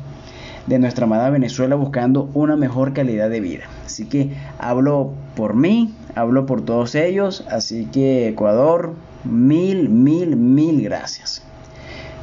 de 0.68 0.78
nuestra 0.78 1.06
amada 1.06 1.32
Venezuela 1.32 1.74
buscando 1.74 2.30
una 2.36 2.58
mejor 2.58 2.94
calidad 2.94 3.32
de 3.32 3.40
vida. 3.40 3.64
Así 3.84 4.06
que 4.06 4.30
hablo 4.60 5.14
por 5.36 5.56
mí, 5.56 5.96
hablo 6.14 6.46
por 6.46 6.62
todos 6.62 6.94
ellos, 6.94 7.44
así 7.50 7.86
que 7.86 8.28
Ecuador, 8.28 8.94
mil, 9.24 9.90
mil, 9.90 10.36
mil 10.36 10.84
gracias. 10.84 11.42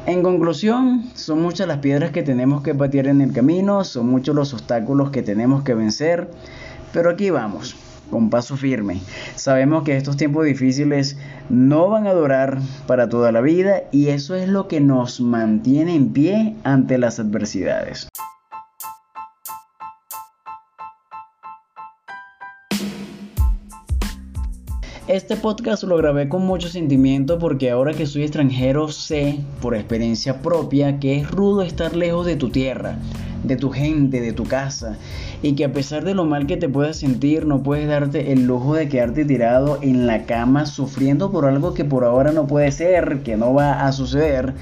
En 0.07 0.23
conclusión, 0.23 1.03
son 1.13 1.43
muchas 1.43 1.67
las 1.67 1.77
piedras 1.77 2.09
que 2.09 2.23
tenemos 2.23 2.63
que 2.63 2.73
patear 2.73 3.05
en 3.05 3.21
el 3.21 3.33
camino, 3.33 3.83
son 3.83 4.07
muchos 4.07 4.35
los 4.35 4.51
obstáculos 4.51 5.11
que 5.11 5.21
tenemos 5.21 5.61
que 5.63 5.75
vencer, 5.75 6.27
pero 6.91 7.11
aquí 7.11 7.29
vamos, 7.29 7.75
con 8.09 8.31
paso 8.31 8.57
firme. 8.57 8.99
Sabemos 9.35 9.83
que 9.83 9.95
estos 9.95 10.17
tiempos 10.17 10.45
difíciles 10.45 11.17
no 11.49 11.87
van 11.87 12.07
a 12.07 12.13
durar 12.13 12.59
para 12.87 13.09
toda 13.09 13.31
la 13.31 13.41
vida 13.41 13.83
y 13.91 14.07
eso 14.07 14.33
es 14.33 14.49
lo 14.49 14.67
que 14.67 14.81
nos 14.81 15.21
mantiene 15.21 15.95
en 15.95 16.11
pie 16.11 16.55
ante 16.63 16.97
las 16.97 17.19
adversidades. 17.19 18.10
Este 25.07 25.35
podcast 25.35 25.81
lo 25.83 25.97
grabé 25.97 26.29
con 26.29 26.45
mucho 26.45 26.69
sentimiento 26.69 27.39
porque 27.39 27.71
ahora 27.71 27.91
que 27.91 28.05
soy 28.05 28.21
extranjero 28.21 28.87
sé 28.89 29.39
por 29.59 29.73
experiencia 29.73 30.43
propia 30.43 30.99
que 30.99 31.15
es 31.15 31.31
rudo 31.31 31.63
estar 31.63 31.95
lejos 31.95 32.27
de 32.27 32.35
tu 32.35 32.49
tierra, 32.49 32.99
de 33.43 33.55
tu 33.55 33.69
gente, 33.69 34.21
de 34.21 34.33
tu 34.33 34.43
casa 34.43 34.97
y 35.41 35.53
que 35.53 35.65
a 35.65 35.73
pesar 35.73 36.03
de 36.03 36.13
lo 36.13 36.25
mal 36.25 36.45
que 36.45 36.57
te 36.57 36.69
puedas 36.69 36.97
sentir 36.97 37.45
no 37.45 37.63
puedes 37.63 37.87
darte 37.87 38.31
el 38.31 38.45
lujo 38.45 38.75
de 38.75 38.89
quedarte 38.89 39.25
tirado 39.25 39.79
en 39.81 40.07
la 40.07 40.25
cama 40.25 40.65
sufriendo 40.65 41.31
por 41.31 41.45
algo 41.45 41.73
que 41.73 41.85
por 41.85 42.03
ahora 42.03 42.31
no 42.31 42.47
puede 42.47 42.71
ser, 42.71 43.21
que 43.23 43.37
no 43.37 43.53
va 43.53 43.85
a 43.85 43.91
suceder, 43.91 44.53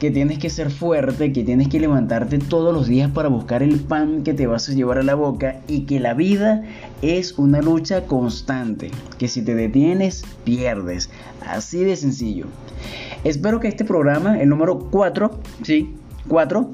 que 0.00 0.10
tienes 0.10 0.38
que 0.38 0.50
ser 0.50 0.70
fuerte, 0.70 1.32
que 1.32 1.44
tienes 1.44 1.68
que 1.68 1.80
levantarte 1.80 2.38
todos 2.38 2.72
los 2.74 2.86
días 2.86 3.10
para 3.10 3.28
buscar 3.28 3.62
el 3.62 3.80
pan 3.80 4.22
que 4.22 4.34
te 4.34 4.46
vas 4.46 4.68
a 4.68 4.72
llevar 4.72 4.98
a 4.98 5.02
la 5.02 5.14
boca 5.14 5.60
y 5.68 5.82
que 5.82 6.00
la 6.00 6.14
vida 6.14 6.64
es 7.02 7.38
una 7.38 7.60
lucha 7.60 8.06
constante, 8.06 8.90
que 9.18 9.28
si 9.28 9.42
te 9.42 9.54
detienes, 9.54 10.24
pierdes. 10.44 11.10
Así 11.46 11.84
de 11.84 11.96
sencillo. 11.96 12.46
Espero 13.24 13.60
que 13.60 13.68
este 13.68 13.84
programa, 13.84 14.40
el 14.40 14.48
número 14.48 14.88
4, 14.90 15.30
sí, 15.62 15.94
4, 16.28 16.70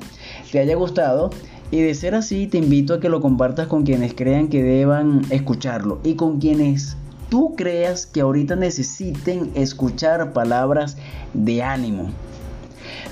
te 0.51 0.59
haya 0.61 0.77
gustado. 0.77 1.31
Y 1.71 1.83
de 1.83 1.95
ser 1.95 2.15
así, 2.15 2.47
te 2.47 2.59
invito 2.59 2.95
a 2.95 3.01
que 3.01 3.11
lo 3.11 3.21
compartas 3.21 3.67
con 3.67 3.83
quienes 3.83 4.15
crean 4.15 4.49
que 4.49 4.63
deban 4.63 5.23
escucharlo 5.31 6.01
y 6.03 6.15
con 6.15 6.41
quienes 6.41 6.97
tú 7.29 7.55
creas 7.57 8.07
que 8.07 8.23
ahorita 8.23 8.57
necesiten 8.57 9.51
escuchar 9.55 10.33
palabras 10.33 10.97
de 11.35 11.63
ánimo. 11.63 12.11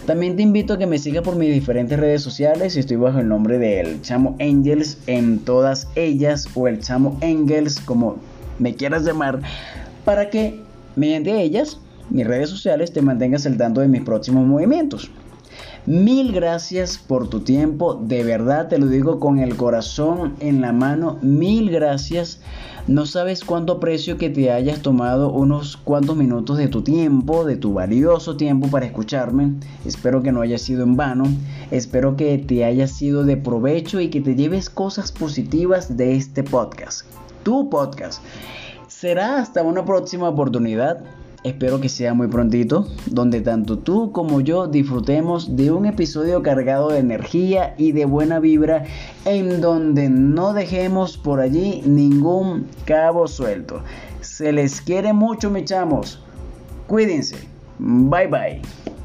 También 0.07 0.37
te 0.37 0.43
invito 0.43 0.75
a 0.75 0.79
que 0.79 0.87
me 0.87 0.99
sigas 0.99 1.23
por 1.23 1.37
mis 1.37 1.53
diferentes 1.53 1.99
redes 1.99 2.23
sociales. 2.23 2.77
Estoy 2.77 2.97
bajo 2.97 3.19
el 3.19 3.29
nombre 3.29 3.59
de 3.59 3.81
El 3.81 4.01
Chamo 4.03 4.37
Angels 4.41 4.99
en 5.07 5.41
todas 5.41 5.89
ellas 5.95 6.49
o 6.55 6.67
El 6.67 6.81
Chamo 6.81 7.19
Angels 7.23 7.81
como 7.81 8.17
me 8.59 8.75
quieras 8.75 9.05
llamar 9.05 9.43
para 10.05 10.31
que 10.31 10.61
mediante 10.95 11.43
ellas, 11.43 11.79
mis 12.09 12.27
redes 12.27 12.49
sociales, 12.49 12.93
te 12.93 13.03
mantengas 13.03 13.45
al 13.45 13.59
tanto 13.59 13.81
de 13.81 13.89
mis 13.89 14.03
próximos 14.03 14.47
movimientos. 14.47 15.11
Mil 15.87 16.33
gracias 16.33 16.99
por 16.99 17.29
tu 17.29 17.43
tiempo, 17.43 17.95
de 17.95 18.25
verdad 18.25 18.67
te 18.67 18.77
lo 18.77 18.89
digo 18.89 19.21
con 19.21 19.39
el 19.39 19.57
corazón 19.57 20.35
en 20.41 20.61
la 20.61 20.73
mano, 20.73 21.17
mil 21.23 21.71
gracias. 21.71 22.41
No 22.89 23.07
sabes 23.07 23.45
cuánto 23.45 23.75
aprecio 23.75 24.19
que 24.19 24.29
te 24.29 24.51
hayas 24.51 24.83
tomado 24.83 25.31
unos 25.31 25.77
cuantos 25.77 26.17
minutos 26.17 26.59
de 26.59 26.67
tu 26.67 26.83
tiempo, 26.83 27.45
de 27.45 27.57
tu 27.57 27.75
valioso 27.75 28.37
tiempo 28.37 28.67
para 28.67 28.87
escucharme. 28.87 29.53
Espero 29.85 30.25
que 30.25 30.33
no 30.33 30.41
haya 30.41 30.59
sido 30.59 30.83
en 30.83 30.97
vano, 30.97 31.25
espero 31.71 32.17
que 32.17 32.37
te 32.39 32.65
haya 32.65 32.89
sido 32.89 33.23
de 33.23 33.37
provecho 33.37 34.01
y 34.01 34.09
que 34.09 34.21
te 34.21 34.35
lleves 34.35 34.69
cosas 34.69 35.13
positivas 35.13 35.97
de 35.97 36.17
este 36.17 36.43
podcast. 36.43 37.07
Tu 37.45 37.71
podcast. 37.71 38.21
Será 38.89 39.39
hasta 39.39 39.63
una 39.63 39.85
próxima 39.85 40.29
oportunidad. 40.29 41.05
Espero 41.45 41.81
que 41.81 41.89
sea 41.89 42.13
muy 42.13 42.27
prontito, 42.27 42.89
donde 43.07 43.41
tanto 43.41 43.79
tú 43.79 44.11
como 44.13 44.41
yo 44.41 44.67
disfrutemos 44.67 45.57
de 45.57 45.71
un 45.71 45.87
episodio 45.87 46.43
cargado 46.43 46.89
de 46.91 46.99
energía 46.99 47.75
y 47.79 47.93
de 47.93 48.05
buena 48.05 48.41
vibra, 48.41 48.85
en 49.25 49.61
donde 49.61 50.09
no 50.09 50.53
dejemos 50.55 51.17
por 51.17 51.41
allí 51.41 51.83
ningún 51.87 52.67
cabo 52.85 53.29
suelto. 53.29 53.83
Se 54.21 54.53
les 54.53 54.81
quiere 54.81 55.13
mucho, 55.13 55.51
mis 55.51 55.65
chamos. 55.65 56.21
Cuídense. 56.87 57.37
Bye 57.79 58.27
bye. 58.27 58.96